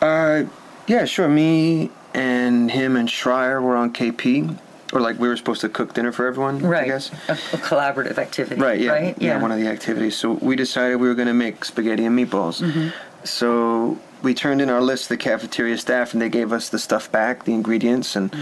Uh, 0.00 0.44
yeah, 0.86 1.04
sure. 1.04 1.28
Me 1.28 1.90
and 2.14 2.70
him 2.70 2.96
and 2.96 3.08
Shrier 3.08 3.62
were 3.62 3.76
on 3.76 3.92
KP, 3.92 4.58
or 4.92 5.00
like 5.00 5.18
we 5.18 5.28
were 5.28 5.36
supposed 5.36 5.60
to 5.62 5.68
cook 5.68 5.94
dinner 5.94 6.12
for 6.12 6.26
everyone. 6.26 6.58
Right. 6.60 6.84
I 6.84 6.88
guess. 6.88 7.10
A, 7.28 7.32
a 7.32 7.58
collaborative 7.58 8.18
activity. 8.18 8.60
Right. 8.60 8.80
Yeah. 8.80 8.92
Right. 8.92 9.14
yeah. 9.20 9.40
One 9.40 9.52
of 9.52 9.58
the 9.58 9.68
activities. 9.68 10.16
So 10.16 10.32
we 10.32 10.56
decided 10.56 10.96
we 10.96 11.08
were 11.08 11.14
going 11.14 11.28
to 11.28 11.34
make 11.34 11.64
spaghetti 11.64 12.04
and 12.04 12.18
meatballs. 12.18 12.62
Mhm. 12.62 12.92
So 13.24 13.98
we 14.22 14.32
turned 14.34 14.60
in 14.60 14.70
our 14.70 14.80
list 14.80 15.04
to 15.04 15.08
the 15.10 15.16
cafeteria 15.16 15.76
staff, 15.78 16.12
and 16.12 16.22
they 16.22 16.28
gave 16.28 16.52
us 16.52 16.68
the 16.70 16.78
stuff 16.78 17.10
back, 17.12 17.44
the 17.44 17.52
ingredients, 17.52 18.16
and 18.16 18.34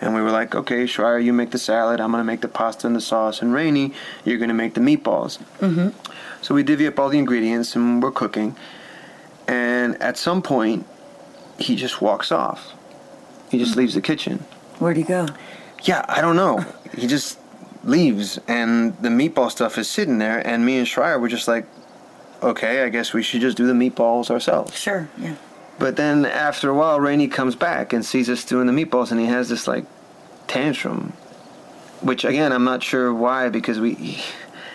and 0.00 0.14
we 0.14 0.20
were 0.22 0.30
like, 0.30 0.54
okay, 0.54 0.86
Shrier, 0.86 1.18
you 1.18 1.32
make 1.32 1.50
the 1.50 1.58
salad. 1.58 2.00
I'm 2.00 2.10
going 2.12 2.20
to 2.20 2.24
make 2.24 2.40
the 2.42 2.48
pasta 2.48 2.86
and 2.86 2.94
the 2.96 3.00
sauce, 3.00 3.42
and 3.42 3.52
Rainey, 3.52 3.92
you're 4.24 4.38
going 4.38 4.48
to 4.48 4.54
make 4.54 4.74
the 4.74 4.80
meatballs. 4.80 5.38
Mm-hmm. 5.60 5.88
So 6.42 6.54
we 6.54 6.62
divvy 6.62 6.86
up 6.86 6.98
all 6.98 7.08
the 7.08 7.18
ingredients 7.18 7.74
and 7.74 8.00
we're 8.02 8.12
cooking. 8.12 8.54
And 9.48 10.00
at 10.00 10.16
some 10.16 10.40
point, 10.42 10.86
he 11.58 11.74
just 11.74 12.00
walks 12.00 12.30
off. 12.30 12.74
He 13.50 13.58
just 13.58 13.76
leaves 13.76 13.94
the 13.94 14.02
kitchen. 14.02 14.44
Where'd 14.78 14.96
he 14.96 15.02
go? 15.02 15.26
Yeah, 15.84 16.04
I 16.08 16.20
don't 16.20 16.36
know. 16.36 16.64
he 16.96 17.06
just 17.06 17.38
leaves, 17.84 18.38
and 18.48 18.96
the 18.98 19.08
meatball 19.08 19.50
stuff 19.50 19.78
is 19.78 19.88
sitting 19.88 20.18
there. 20.18 20.44
And 20.46 20.64
me 20.64 20.78
and 20.78 20.86
Shrier 20.86 21.18
were 21.18 21.28
just 21.28 21.48
like, 21.48 21.66
okay, 22.42 22.82
I 22.82 22.88
guess 22.88 23.12
we 23.12 23.22
should 23.22 23.40
just 23.40 23.56
do 23.56 23.66
the 23.66 23.72
meatballs 23.72 24.30
ourselves. 24.30 24.78
Sure. 24.78 25.08
Yeah. 25.18 25.36
But 25.78 25.96
then 25.96 26.24
after 26.26 26.70
a 26.70 26.74
while, 26.74 26.98
Rainey 26.98 27.28
comes 27.28 27.54
back 27.54 27.92
and 27.92 28.04
sees 28.04 28.28
us 28.28 28.44
doing 28.44 28.66
the 28.66 28.72
meatballs, 28.72 29.10
and 29.10 29.20
he 29.20 29.26
has 29.26 29.48
this 29.48 29.68
like 29.68 29.84
tantrum, 30.48 31.12
which 32.00 32.24
again 32.24 32.52
I'm 32.52 32.64
not 32.64 32.82
sure 32.82 33.14
why 33.14 33.48
because 33.48 33.78
we 33.78 34.22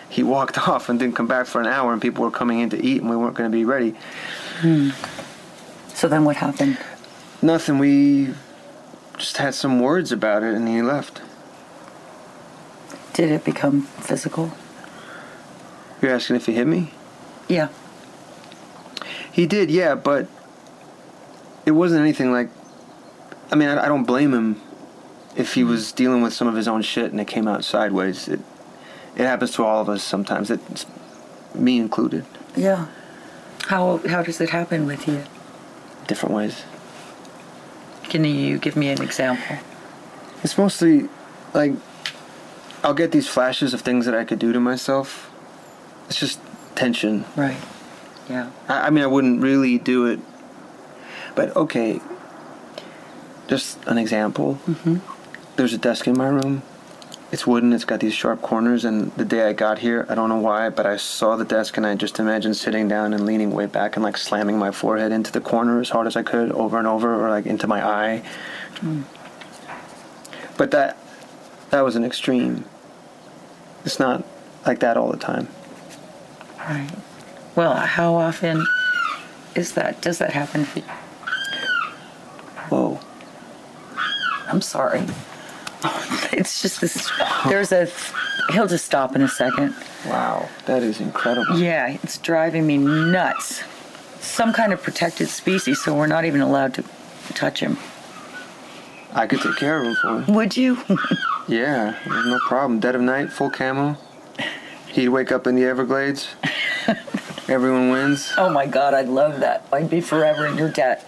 he 0.08 0.22
walked 0.22 0.56
off 0.68 0.88
and 0.88 0.98
didn't 0.98 1.16
come 1.16 1.26
back 1.26 1.46
for 1.46 1.60
an 1.60 1.66
hour, 1.66 1.92
and 1.92 2.00
people 2.00 2.24
were 2.24 2.30
coming 2.30 2.60
in 2.60 2.70
to 2.70 2.82
eat, 2.82 3.02
and 3.02 3.10
we 3.10 3.16
weren't 3.16 3.34
going 3.34 3.50
to 3.50 3.54
be 3.54 3.64
ready. 3.64 3.94
Hmm. 4.60 4.90
So 5.88 6.08
then 6.08 6.24
what 6.24 6.36
happened? 6.36 6.78
Nothing. 7.42 7.78
We 7.78 8.30
just 9.16 9.36
had 9.38 9.54
some 9.54 9.80
words 9.80 10.12
about 10.12 10.42
it, 10.42 10.54
and 10.54 10.68
he 10.68 10.82
left. 10.82 11.20
Did 13.12 13.30
it 13.30 13.44
become 13.44 13.82
physical? 13.82 14.52
You're 16.02 16.14
asking 16.14 16.36
if 16.36 16.46
he 16.46 16.52
hit 16.52 16.66
me? 16.66 16.92
Yeah. 17.48 17.68
He 19.30 19.46
did, 19.46 19.70
yeah, 19.70 19.94
but 19.94 20.28
it 21.66 21.72
wasn't 21.72 22.00
anything 22.00 22.32
like. 22.32 22.50
I 23.50 23.56
mean, 23.56 23.68
I, 23.68 23.84
I 23.84 23.88
don't 23.88 24.04
blame 24.04 24.32
him 24.32 24.60
if 25.36 25.54
he 25.54 25.64
was 25.64 25.88
mm-hmm. 25.88 25.96
dealing 25.96 26.22
with 26.22 26.32
some 26.32 26.48
of 26.48 26.54
his 26.54 26.68
own 26.68 26.82
shit 26.82 27.10
and 27.10 27.20
it 27.20 27.26
came 27.26 27.48
out 27.48 27.64
sideways. 27.64 28.28
It 28.28 28.40
it 29.16 29.26
happens 29.26 29.52
to 29.52 29.64
all 29.64 29.80
of 29.80 29.88
us 29.88 30.02
sometimes. 30.02 30.50
It's 30.50 30.86
me 31.54 31.78
included. 31.78 32.24
Yeah. 32.56 32.86
How 33.66 33.98
how 34.08 34.22
does 34.22 34.40
it 34.40 34.50
happen 34.50 34.86
with 34.86 35.06
you? 35.08 35.24
Different 36.06 36.34
ways. 36.34 36.64
Can 38.08 38.24
you 38.24 38.58
give 38.58 38.76
me 38.76 38.88
an 38.88 39.02
example? 39.02 39.56
It's 40.42 40.56
mostly 40.56 41.08
like 41.52 41.72
I'll 42.82 42.94
get 42.94 43.12
these 43.12 43.26
flashes 43.26 43.72
of 43.74 43.80
things 43.80 44.04
that 44.06 44.14
I 44.14 44.24
could 44.24 44.38
do 44.38 44.52
to 44.52 44.60
myself. 44.60 45.30
It's 46.08 46.20
just 46.20 46.38
tension. 46.74 47.24
Right. 47.34 47.56
Yeah. 48.28 48.50
I, 48.68 48.86
I 48.86 48.90
mean, 48.90 49.02
I 49.02 49.06
wouldn't 49.06 49.40
really 49.42 49.78
do 49.78 50.06
it, 50.06 50.20
but 51.34 51.56
okay. 51.56 52.00
Just 53.48 53.82
an 53.86 53.98
example. 53.98 54.58
Mm-hmm. 54.66 54.96
There's 55.56 55.72
a 55.72 55.78
desk 55.78 56.06
in 56.06 56.16
my 56.16 56.28
room. 56.28 56.62
It's 57.32 57.46
wooden. 57.46 57.72
It's 57.72 57.84
got 57.84 58.00
these 58.00 58.14
sharp 58.14 58.42
corners. 58.42 58.84
And 58.84 59.10
the 59.12 59.24
day 59.24 59.48
I 59.48 59.52
got 59.52 59.78
here, 59.78 60.06
I 60.08 60.14
don't 60.14 60.28
know 60.28 60.38
why, 60.38 60.68
but 60.68 60.86
I 60.86 60.96
saw 60.96 61.36
the 61.36 61.44
desk 61.44 61.76
and 61.76 61.86
I 61.86 61.94
just 61.96 62.18
imagined 62.18 62.56
sitting 62.56 62.86
down 62.86 63.12
and 63.12 63.26
leaning 63.26 63.50
way 63.50 63.66
back 63.66 63.96
and 63.96 64.04
like 64.04 64.16
slamming 64.16 64.58
my 64.58 64.70
forehead 64.70 65.10
into 65.10 65.32
the 65.32 65.40
corner 65.40 65.80
as 65.80 65.90
hard 65.90 66.06
as 66.06 66.16
I 66.16 66.22
could, 66.22 66.52
over 66.52 66.78
and 66.78 66.86
over, 66.86 67.14
or 67.14 67.30
like 67.30 67.46
into 67.46 67.66
my 67.66 67.84
eye. 67.84 68.22
But 70.56 70.70
that 70.70 70.96
that 71.70 71.80
was 71.80 71.96
an 71.96 72.04
extreme. 72.04 72.64
It's 73.84 73.98
not 73.98 74.24
like 74.64 74.80
that 74.80 74.96
all 74.96 75.10
the 75.10 75.18
time. 75.18 75.48
Right. 76.58 76.90
Well, 77.56 77.74
how 77.74 78.14
often 78.14 78.66
is 79.54 79.72
that? 79.72 80.00
Does 80.00 80.18
that 80.18 80.32
happen 80.32 80.64
for 80.64 80.78
you? 80.78 80.84
Whoa. 82.68 83.00
I'm 84.46 84.62
sorry. 84.62 85.02
It's 86.32 86.60
just 86.62 86.80
this. 86.80 87.10
There's 87.46 87.70
a. 87.70 87.88
He'll 88.50 88.66
just 88.66 88.84
stop 88.84 89.14
in 89.14 89.22
a 89.22 89.28
second. 89.28 89.74
Wow, 90.06 90.48
that 90.66 90.82
is 90.82 91.00
incredible. 91.00 91.58
Yeah, 91.58 91.96
it's 92.02 92.18
driving 92.18 92.66
me 92.66 92.76
nuts. 92.76 93.62
Some 94.20 94.52
kind 94.52 94.72
of 94.72 94.82
protected 94.82 95.28
species, 95.28 95.80
so 95.82 95.94
we're 95.94 96.08
not 96.08 96.24
even 96.24 96.40
allowed 96.40 96.74
to 96.74 96.84
touch 97.34 97.60
him. 97.60 97.78
I 99.14 99.28
could 99.28 99.40
take 99.42 99.56
care 99.56 99.78
of 99.80 99.86
him 99.86 99.94
for 99.94 100.24
you. 100.26 100.34
Would 100.36 100.56
you? 100.56 100.78
Yeah, 101.46 101.94
no 102.06 102.38
problem. 102.48 102.80
Dead 102.80 102.94
of 102.94 103.02
night, 103.02 103.30
full 103.30 103.50
camo. 103.50 103.98
He'd 104.88 105.10
wake 105.10 105.30
up 105.30 105.46
in 105.46 105.54
the 105.56 105.64
Everglades. 105.64 106.28
Everyone 107.48 107.90
wins. 107.90 108.32
Oh 108.38 108.48
my 108.48 108.64
god, 108.66 108.94
I'd 108.94 109.08
love 109.08 109.40
that. 109.40 109.66
I'd 109.70 109.90
be 109.90 110.00
forever 110.00 110.46
in 110.46 110.56
your 110.56 110.70
debt. 110.70 111.04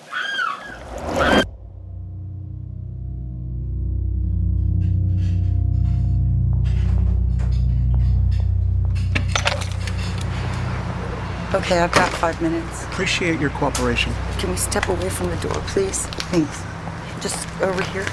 Okay, 11.66 11.81
I've 11.81 11.90
got 11.90 12.09
five 12.12 12.40
minutes. 12.40 12.85
Appreciate 12.85 13.40
your 13.40 13.50
cooperation. 13.50 14.12
Can 14.38 14.50
we 14.50 14.57
step 14.57 14.87
away 14.87 15.09
from 15.09 15.31
the 15.31 15.37
door, 15.38 15.61
please? 15.66 16.07
Thanks. 16.31 16.62
Just 17.20 17.44
over 17.61 17.83
here. 17.90 18.07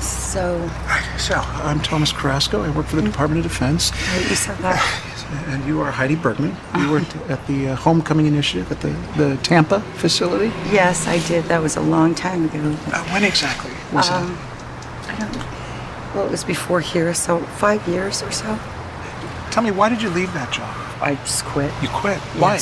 So, 0.00 0.68
So, 1.16 1.36
I'm 1.36 1.78
Thomas 1.80 2.10
Carrasco. 2.10 2.62
I 2.62 2.70
work 2.70 2.86
for 2.86 2.96
the 2.96 3.02
Department 3.02 3.46
of 3.46 3.52
Defense. 3.52 3.92
you 4.28 4.34
said 4.34 4.58
that. 4.58 5.04
And 5.48 5.62
you 5.66 5.80
are 5.82 5.90
Heidi 5.90 6.16
Bergman. 6.16 6.56
You 6.78 6.90
worked 6.90 7.14
at 7.28 7.46
the 7.46 7.68
uh, 7.68 7.76
Homecoming 7.76 8.24
Initiative 8.24 8.72
at 8.72 8.80
the, 8.80 8.88
the 9.18 9.36
Tampa 9.42 9.80
facility. 9.96 10.46
Yes, 10.72 11.06
I 11.06 11.18
did. 11.28 11.44
That 11.44 11.60
was 11.62 11.76
a 11.76 11.82
long 11.82 12.14
time 12.14 12.46
ago. 12.46 12.74
Uh, 12.86 13.04
when 13.12 13.24
exactly 13.24 13.70
was 13.92 14.08
um, 14.08 14.38
I 15.06 15.16
don't 15.18 15.36
know. 15.36 15.44
Well, 16.14 16.26
it 16.26 16.30
was 16.30 16.44
before 16.44 16.80
here, 16.80 17.12
so 17.12 17.40
five 17.40 17.86
years 17.86 18.22
or 18.22 18.32
so. 18.32 18.58
Tell 19.50 19.62
me, 19.62 19.70
why 19.70 19.90
did 19.90 20.00
you 20.00 20.08
leave 20.08 20.32
that 20.32 20.50
job? 20.50 20.87
I 21.00 21.14
just 21.16 21.44
quit. 21.44 21.72
You 21.82 21.88
quit? 21.88 22.18
Why? 22.38 22.58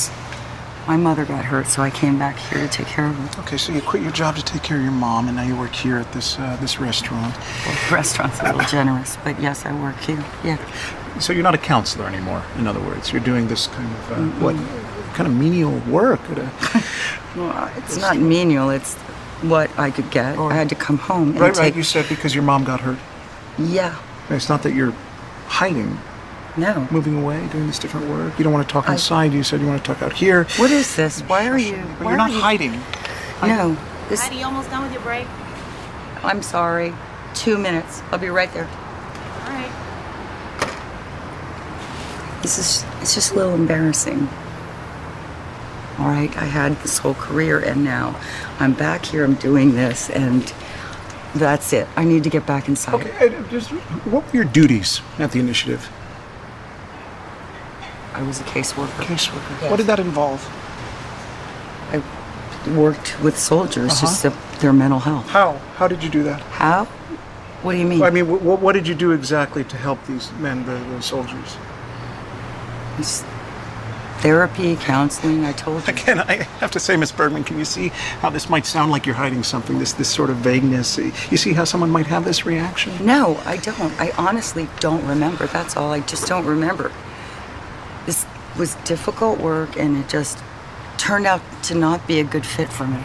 My 0.87 0.95
mother 0.95 1.25
got 1.25 1.43
hurt, 1.43 1.67
so 1.67 1.81
I 1.81 1.89
came 1.89 2.17
back 2.17 2.37
here 2.37 2.61
to 2.65 2.67
take 2.69 2.87
care 2.87 3.07
of 3.07 3.15
her. 3.15 3.41
Okay, 3.41 3.57
so 3.57 3.73
you 3.73 3.81
quit 3.81 4.01
your 4.03 4.11
job 4.11 4.37
to 4.37 4.43
take 4.43 4.63
care 4.63 4.77
of 4.77 4.83
your 4.83 4.93
mom, 4.93 5.27
and 5.27 5.35
now 5.35 5.43
you 5.43 5.55
work 5.57 5.73
here 5.73 5.97
at 5.97 6.11
this 6.13 6.39
uh, 6.39 6.57
this 6.61 6.79
restaurant. 6.79 7.35
Well, 7.65 7.75
the 7.89 7.95
restaurant's 7.95 8.39
a 8.39 8.45
little 8.45 8.61
generous, 8.69 9.17
but 9.23 9.39
yes, 9.41 9.65
I 9.65 9.73
work 9.81 9.97
here. 9.99 10.23
Yeah. 10.45 10.57
So 11.19 11.33
you're 11.33 11.43
not 11.43 11.55
a 11.55 11.57
counselor 11.57 12.05
anymore. 12.07 12.43
In 12.57 12.67
other 12.67 12.79
words, 12.79 13.11
you're 13.11 13.21
doing 13.21 13.47
this 13.47 13.67
kind 13.67 13.87
of 13.91 14.11
uh, 14.11 14.15
what 14.39 14.55
kind 15.13 15.27
of 15.27 15.35
menial 15.35 15.79
work 15.89 16.21
Well, 17.35 17.71
it's 17.75 17.97
not 17.97 18.17
menial. 18.17 18.69
It's 18.69 18.95
what 19.43 19.69
I 19.77 19.91
could 19.91 20.09
get. 20.09 20.37
I 20.39 20.53
had 20.53 20.69
to 20.69 20.75
come 20.75 20.97
home 20.97 21.31
and 21.31 21.39
right, 21.39 21.53
take. 21.53 21.61
right. 21.61 21.75
You 21.75 21.83
said 21.83 22.07
because 22.07 22.33
your 22.33 22.43
mom 22.43 22.63
got 22.63 22.79
hurt. 22.79 22.97
Yeah. 23.59 23.99
It's 24.29 24.49
not 24.49 24.63
that 24.63 24.73
you're 24.73 24.93
hiding. 25.47 25.99
No. 26.57 26.87
Moving 26.91 27.21
away, 27.21 27.47
doing 27.51 27.67
this 27.67 27.77
different 27.79 28.09
work. 28.09 28.37
You 28.37 28.43
don't 28.43 28.51
want 28.53 28.67
to 28.67 28.71
talk 28.73 28.89
I- 28.89 28.93
inside. 28.93 29.31
You 29.33 29.43
said 29.43 29.61
you 29.61 29.67
want 29.67 29.83
to 29.83 29.93
talk 29.93 30.01
out 30.01 30.13
here. 30.13 30.45
What 30.57 30.71
is 30.71 30.95
this? 30.95 31.21
Why 31.21 31.47
are 31.47 31.57
you? 31.57 31.75
But 31.99 32.05
why 32.05 32.11
you're 32.11 32.17
not 32.17 32.31
are 32.31 32.33
you- 32.33 32.39
hiding. 32.41 32.81
No. 33.43 33.77
This. 34.09 34.21
Heidi, 34.21 34.37
you 34.37 34.45
almost 34.45 34.69
done 34.71 34.81
with 34.83 34.91
your 34.93 35.01
break? 35.01 35.27
I'm 36.23 36.41
sorry. 36.41 36.93
Two 37.35 37.57
minutes. 37.57 38.01
I'll 38.11 38.17
be 38.17 38.29
right 38.29 38.51
there. 38.53 38.65
All 38.67 39.49
right. 39.49 39.71
This 42.41 42.57
is. 42.57 42.85
It's 43.01 43.13
just 43.13 43.31
a 43.33 43.35
little 43.35 43.53
embarrassing. 43.53 44.27
All 45.99 46.07
right. 46.07 46.35
I 46.37 46.45
had 46.45 46.75
this 46.81 46.97
whole 46.99 47.13
career, 47.15 47.59
and 47.59 47.83
now 47.83 48.19
I'm 48.59 48.73
back 48.73 49.05
here. 49.05 49.23
I'm 49.23 49.35
doing 49.35 49.75
this, 49.75 50.09
and 50.09 50.51
that's 51.35 51.73
it. 51.73 51.87
I 51.95 52.03
need 52.03 52.23
to 52.23 52.29
get 52.29 52.45
back 52.47 52.67
inside. 52.67 52.95
Okay. 53.05 53.35
uh, 53.35 53.43
Just, 53.49 53.69
what 54.09 54.25
were 54.25 54.33
your 54.33 54.45
duties 54.45 55.01
at 55.19 55.31
the 55.31 55.39
initiative? 55.39 55.89
I 58.17 58.23
was 58.23 58.41
a 58.41 58.43
caseworker. 58.45 59.03
Caseworker. 59.03 59.69
What 59.69 59.77
did 59.77 59.85
that 59.87 59.99
involve? 59.99 60.41
I 61.91 62.01
worked 62.75 63.21
with 63.21 63.37
soldiers, 63.37 63.91
Uh-huh. 63.93 64.01
just 64.07 64.23
the, 64.23 64.33
their 64.59 64.73
mental 64.73 64.99
health. 64.99 65.27
How? 65.29 65.53
How 65.77 65.87
did 65.87 66.03
you 66.03 66.09
do 66.09 66.23
that? 66.23 66.41
How? 66.41 66.85
What 67.63 67.73
do 67.73 67.77
you 67.77 67.85
mean? 67.85 68.01
I 68.01 68.09
mean, 68.09 68.27
what, 68.43 68.59
what 68.59 68.73
did 68.73 68.87
you 68.87 68.95
do 68.95 69.11
exactly 69.11 69.63
to 69.65 69.77
help 69.77 70.03
these 70.07 70.31
men, 70.33 70.65
the, 70.65 70.73
the 70.95 71.01
soldiers? 71.01 71.57
It's 72.97 73.23
therapy, 74.19 74.75
counseling. 74.77 75.45
I 75.45 75.51
told 75.53 75.87
you. 75.87 75.93
Again, 75.93 76.19
I 76.19 76.35
have 76.59 76.71
to 76.71 76.79
say, 76.79 76.97
Miss 76.97 77.11
Bergman, 77.11 77.43
can 77.43 77.59
you 77.59 77.65
see 77.65 77.89
how 78.21 78.29
this 78.31 78.49
might 78.49 78.65
sound 78.65 78.91
like 78.91 79.05
you're 79.05 79.15
hiding 79.15 79.43
something? 79.43 79.77
This 79.79 79.93
this 79.93 80.09
sort 80.09 80.29
of 80.31 80.37
vagueness. 80.37 80.97
You 80.97 81.37
see 81.37 81.53
how 81.53 81.63
someone 81.65 81.91
might 81.91 82.07
have 82.07 82.25
this 82.25 82.45
reaction? 82.45 82.93
No, 83.05 83.39
I 83.45 83.57
don't. 83.57 83.93
I 84.01 84.11
honestly 84.17 84.67
don't 84.79 85.05
remember. 85.07 85.45
That's 85.47 85.77
all. 85.77 85.91
I 85.91 85.99
just 86.01 86.27
don't 86.27 86.45
remember. 86.45 86.91
Was 88.57 88.75
difficult 88.85 89.39
work, 89.39 89.77
and 89.77 89.97
it 89.97 90.09
just 90.09 90.39
turned 90.97 91.27
out 91.27 91.41
to 91.63 91.75
not 91.75 92.07
be 92.07 92.19
a 92.19 92.23
good 92.23 92.45
fit 92.45 92.69
for 92.73 92.87
me. 92.87 92.99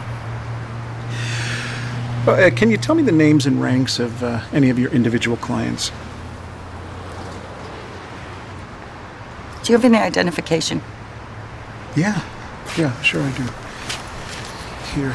Uh, 2.25 2.49
can 2.55 2.71
you 2.71 2.77
tell 2.77 2.95
me 2.95 3.03
the 3.03 3.11
names 3.11 3.45
and 3.45 3.61
ranks 3.61 3.99
of 3.99 4.23
uh, 4.23 4.41
any 4.51 4.69
of 4.69 4.79
your 4.79 4.89
individual 4.91 5.37
clients? 5.37 5.91
Do 9.63 9.71
you 9.71 9.77
have 9.77 9.85
any 9.85 9.97
identification? 9.97 10.81
Yeah, 11.95 12.21
yeah, 12.77 12.99
sure 13.01 13.21
I 13.21 13.31
do. 13.31 13.43
Here. 14.95 15.09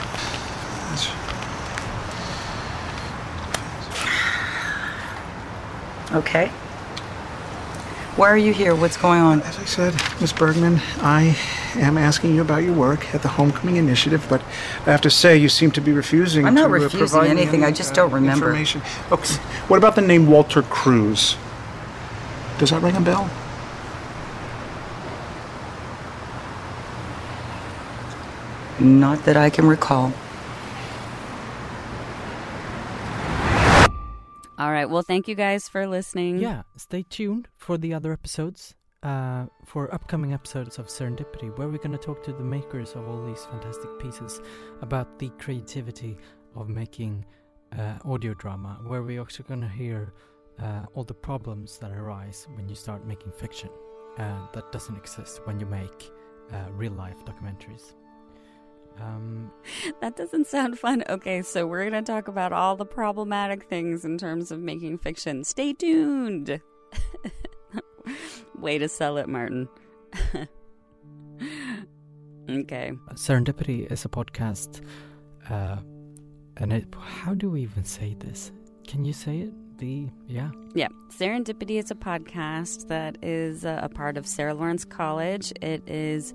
That's- 0.89 1.09
Okay. 6.13 6.51
Why 8.19 8.31
are 8.31 8.37
you 8.37 8.53
here? 8.53 8.75
What's 8.75 8.97
going 8.97 9.21
on? 9.21 9.43
As 9.43 9.57
I 9.61 9.65
said, 9.65 9.95
Miss 10.21 10.33
Bergman, 10.33 10.81
I 10.97 11.37
am 11.77 11.97
asking 11.97 12.35
you 12.35 12.41
about 12.41 12.65
your 12.65 12.75
work 12.75 13.15
at 13.15 13.23
the 13.23 13.29
Homecoming 13.29 13.77
Initiative, 13.77 14.27
but 14.29 14.43
I 14.87 14.91
have 14.91 15.03
to 15.03 15.11
say 15.11 15.37
you 15.37 15.49
seem 15.49 15.71
to 15.71 15.81
be 15.81 15.93
refusing 15.93 16.45
I'm 16.45 16.53
not 16.53 16.67
to 16.67 16.75
uh, 16.75 16.79
refusing 16.81 17.23
me 17.23 17.29
anything, 17.29 17.63
any, 17.63 17.67
I 17.67 17.71
just 17.71 17.93
uh, 17.93 17.95
don't 17.95 18.11
remember. 18.11 18.47
Information. 18.47 18.83
Okay. 19.13 19.35
What 19.69 19.77
about 19.77 19.95
the 19.95 20.01
name 20.01 20.27
Walter 20.27 20.63
Cruz? 20.63 21.37
Does 22.59 22.71
that 22.71 22.83
ring 22.83 22.97
a 22.97 23.01
bell? 23.01 23.31
Not 28.81 29.25
that 29.27 29.37
I 29.37 29.49
can 29.49 29.65
recall. 29.69 30.13
Right. 34.79 34.91
Well, 34.91 35.03
thank 35.03 35.29
you 35.29 35.35
guys 35.35 35.69
for 35.69 35.87
listening. 35.87 36.39
Yeah, 36.39 36.63
stay 36.77 37.03
tuned 37.03 37.49
for 37.57 37.79
the 37.79 37.95
other 37.95 38.13
episodes, 38.13 38.75
uh, 39.03 39.47
for 39.65 39.93
upcoming 39.93 40.33
episodes 40.33 40.79
of 40.79 40.87
Serendipity, 40.87 41.57
where 41.57 41.69
we're 41.69 41.79
going 41.79 41.99
to 42.01 42.07
talk 42.11 42.23
to 42.25 42.33
the 42.33 42.45
makers 42.45 42.93
of 42.95 43.09
all 43.09 43.25
these 43.27 43.45
fantastic 43.47 43.91
pieces 43.99 44.41
about 44.81 45.19
the 45.19 45.31
creativity 45.39 46.17
of 46.55 46.69
making 46.69 47.25
uh, 47.79 47.95
audio 48.05 48.35
drama, 48.35 48.81
where 48.87 49.03
we're 49.03 49.21
also 49.21 49.43
going 49.43 49.61
to 49.61 49.69
hear 49.69 50.13
uh, 50.63 50.83
all 50.95 51.05
the 51.05 51.15
problems 51.15 51.79
that 51.79 51.93
arise 51.93 52.47
when 52.55 52.69
you 52.69 52.75
start 52.75 53.07
making 53.07 53.33
fiction 53.33 53.71
uh, 54.19 54.47
that 54.53 54.71
doesn't 54.73 54.97
exist 54.97 55.41
when 55.45 55.59
you 55.61 55.67
make 55.67 56.11
uh, 56.53 56.71
real 56.73 56.93
life 56.93 57.25
documentaries. 57.25 57.95
Um, 59.01 59.51
That 60.01 60.17
doesn't 60.17 60.47
sound 60.47 60.79
fun. 60.79 61.05
Okay, 61.09 61.43
so 61.43 61.67
we're 61.67 61.89
going 61.89 62.05
to 62.05 62.13
talk 62.13 62.29
about 62.29 62.53
all 62.53 62.77
the 62.77 62.85
problematic 62.85 63.65
things 63.65 64.05
in 64.05 64.19
terms 64.19 64.51
of 64.51 64.61
making 64.61 64.99
fiction. 64.99 65.45
Stay 65.45 65.73
tuned. 65.73 66.61
Way 68.59 68.79
to 68.79 68.89
sell 68.89 69.19
it, 69.19 69.29
Martin. 69.29 69.69
okay. 72.51 72.93
Serendipity 73.15 73.91
is 73.91 74.05
a 74.05 74.09
podcast, 74.09 74.83
uh, 75.51 75.77
and 76.57 76.73
it, 76.73 76.87
how 76.99 77.35
do 77.35 77.51
we 77.51 77.63
even 77.63 77.85
say 77.85 78.17
this? 78.19 78.51
Can 78.87 79.05
you 79.05 79.13
say 79.13 79.41
it? 79.41 79.53
the 79.79 80.09
yeah. 80.27 80.51
Yeah, 80.75 80.89
Serendipity 81.11 81.79
is 81.79 81.91
a 81.91 81.95
podcast 81.95 82.89
that 82.89 83.17
is 83.23 83.65
uh, 83.65 83.81
a 83.83 83.89
part 83.89 84.17
of 84.17 84.27
Sarah 84.27 84.55
Lawrence 84.55 84.85
College. 84.85 85.53
It 85.63 85.89
is 85.89 86.35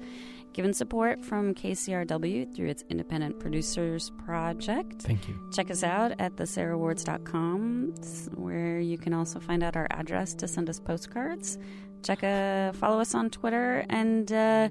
given 0.53 0.73
support 0.73 1.23
from 1.25 1.53
KCRW 1.55 2.55
through 2.55 2.67
its 2.69 2.83
Independent 2.89 3.39
Producers 3.39 4.11
Project. 4.25 5.01
Thank 5.01 5.27
you. 5.27 5.35
Check 5.51 5.71
us 5.71 5.83
out 5.83 6.13
at 6.19 6.35
thesarahawards.com, 6.35 7.93
where 8.35 8.79
you 8.79 8.97
can 8.97 9.13
also 9.13 9.39
find 9.39 9.63
out 9.63 9.75
our 9.75 9.87
address 9.91 10.33
to 10.35 10.47
send 10.47 10.69
us 10.69 10.79
postcards. 10.79 11.57
Check 12.03 12.23
uh, 12.23 12.73
follow 12.73 12.99
us 12.99 13.15
on 13.15 13.29
Twitter, 13.29 13.85
and 13.89 14.31
uh, 14.31 14.69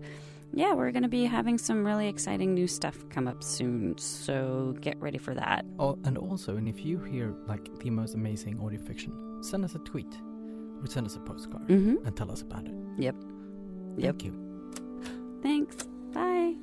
yeah, 0.53 0.74
we're 0.74 0.91
going 0.93 1.03
to 1.03 1.09
be 1.09 1.24
having 1.24 1.57
some 1.59 1.85
really 1.85 2.09
exciting 2.09 2.55
new 2.55 2.66
stuff 2.66 2.97
come 3.11 3.26
up 3.26 3.43
soon. 3.43 3.97
So 3.99 4.74
get 4.80 5.01
ready 5.01 5.18
for 5.18 5.35
that. 5.35 5.64
Oh, 5.78 5.99
and 6.05 6.18
also, 6.18 6.57
and 6.57 6.68
if 6.68 6.85
you 6.85 6.99
hear 6.99 7.35
like 7.47 7.68
the 7.80 7.91
most 7.91 8.14
amazing 8.14 8.61
audio 8.61 8.80
fiction, 8.80 9.12
send 9.43 9.64
us 9.64 9.74
a 9.74 9.78
tweet 9.80 10.14
or 10.83 10.87
send 10.87 11.07
us 11.07 11.16
a 11.16 11.20
postcard 11.20 11.66
Mhm. 11.68 12.05
and 12.07 12.14
tell 12.16 12.30
us 12.30 12.43
about 12.43 12.66
it. 12.66 12.74
Yep. 12.99 13.16
Thank 13.99 14.24
you. 14.24 14.52
Thanks. 15.43 15.76
Bye. 16.14 16.55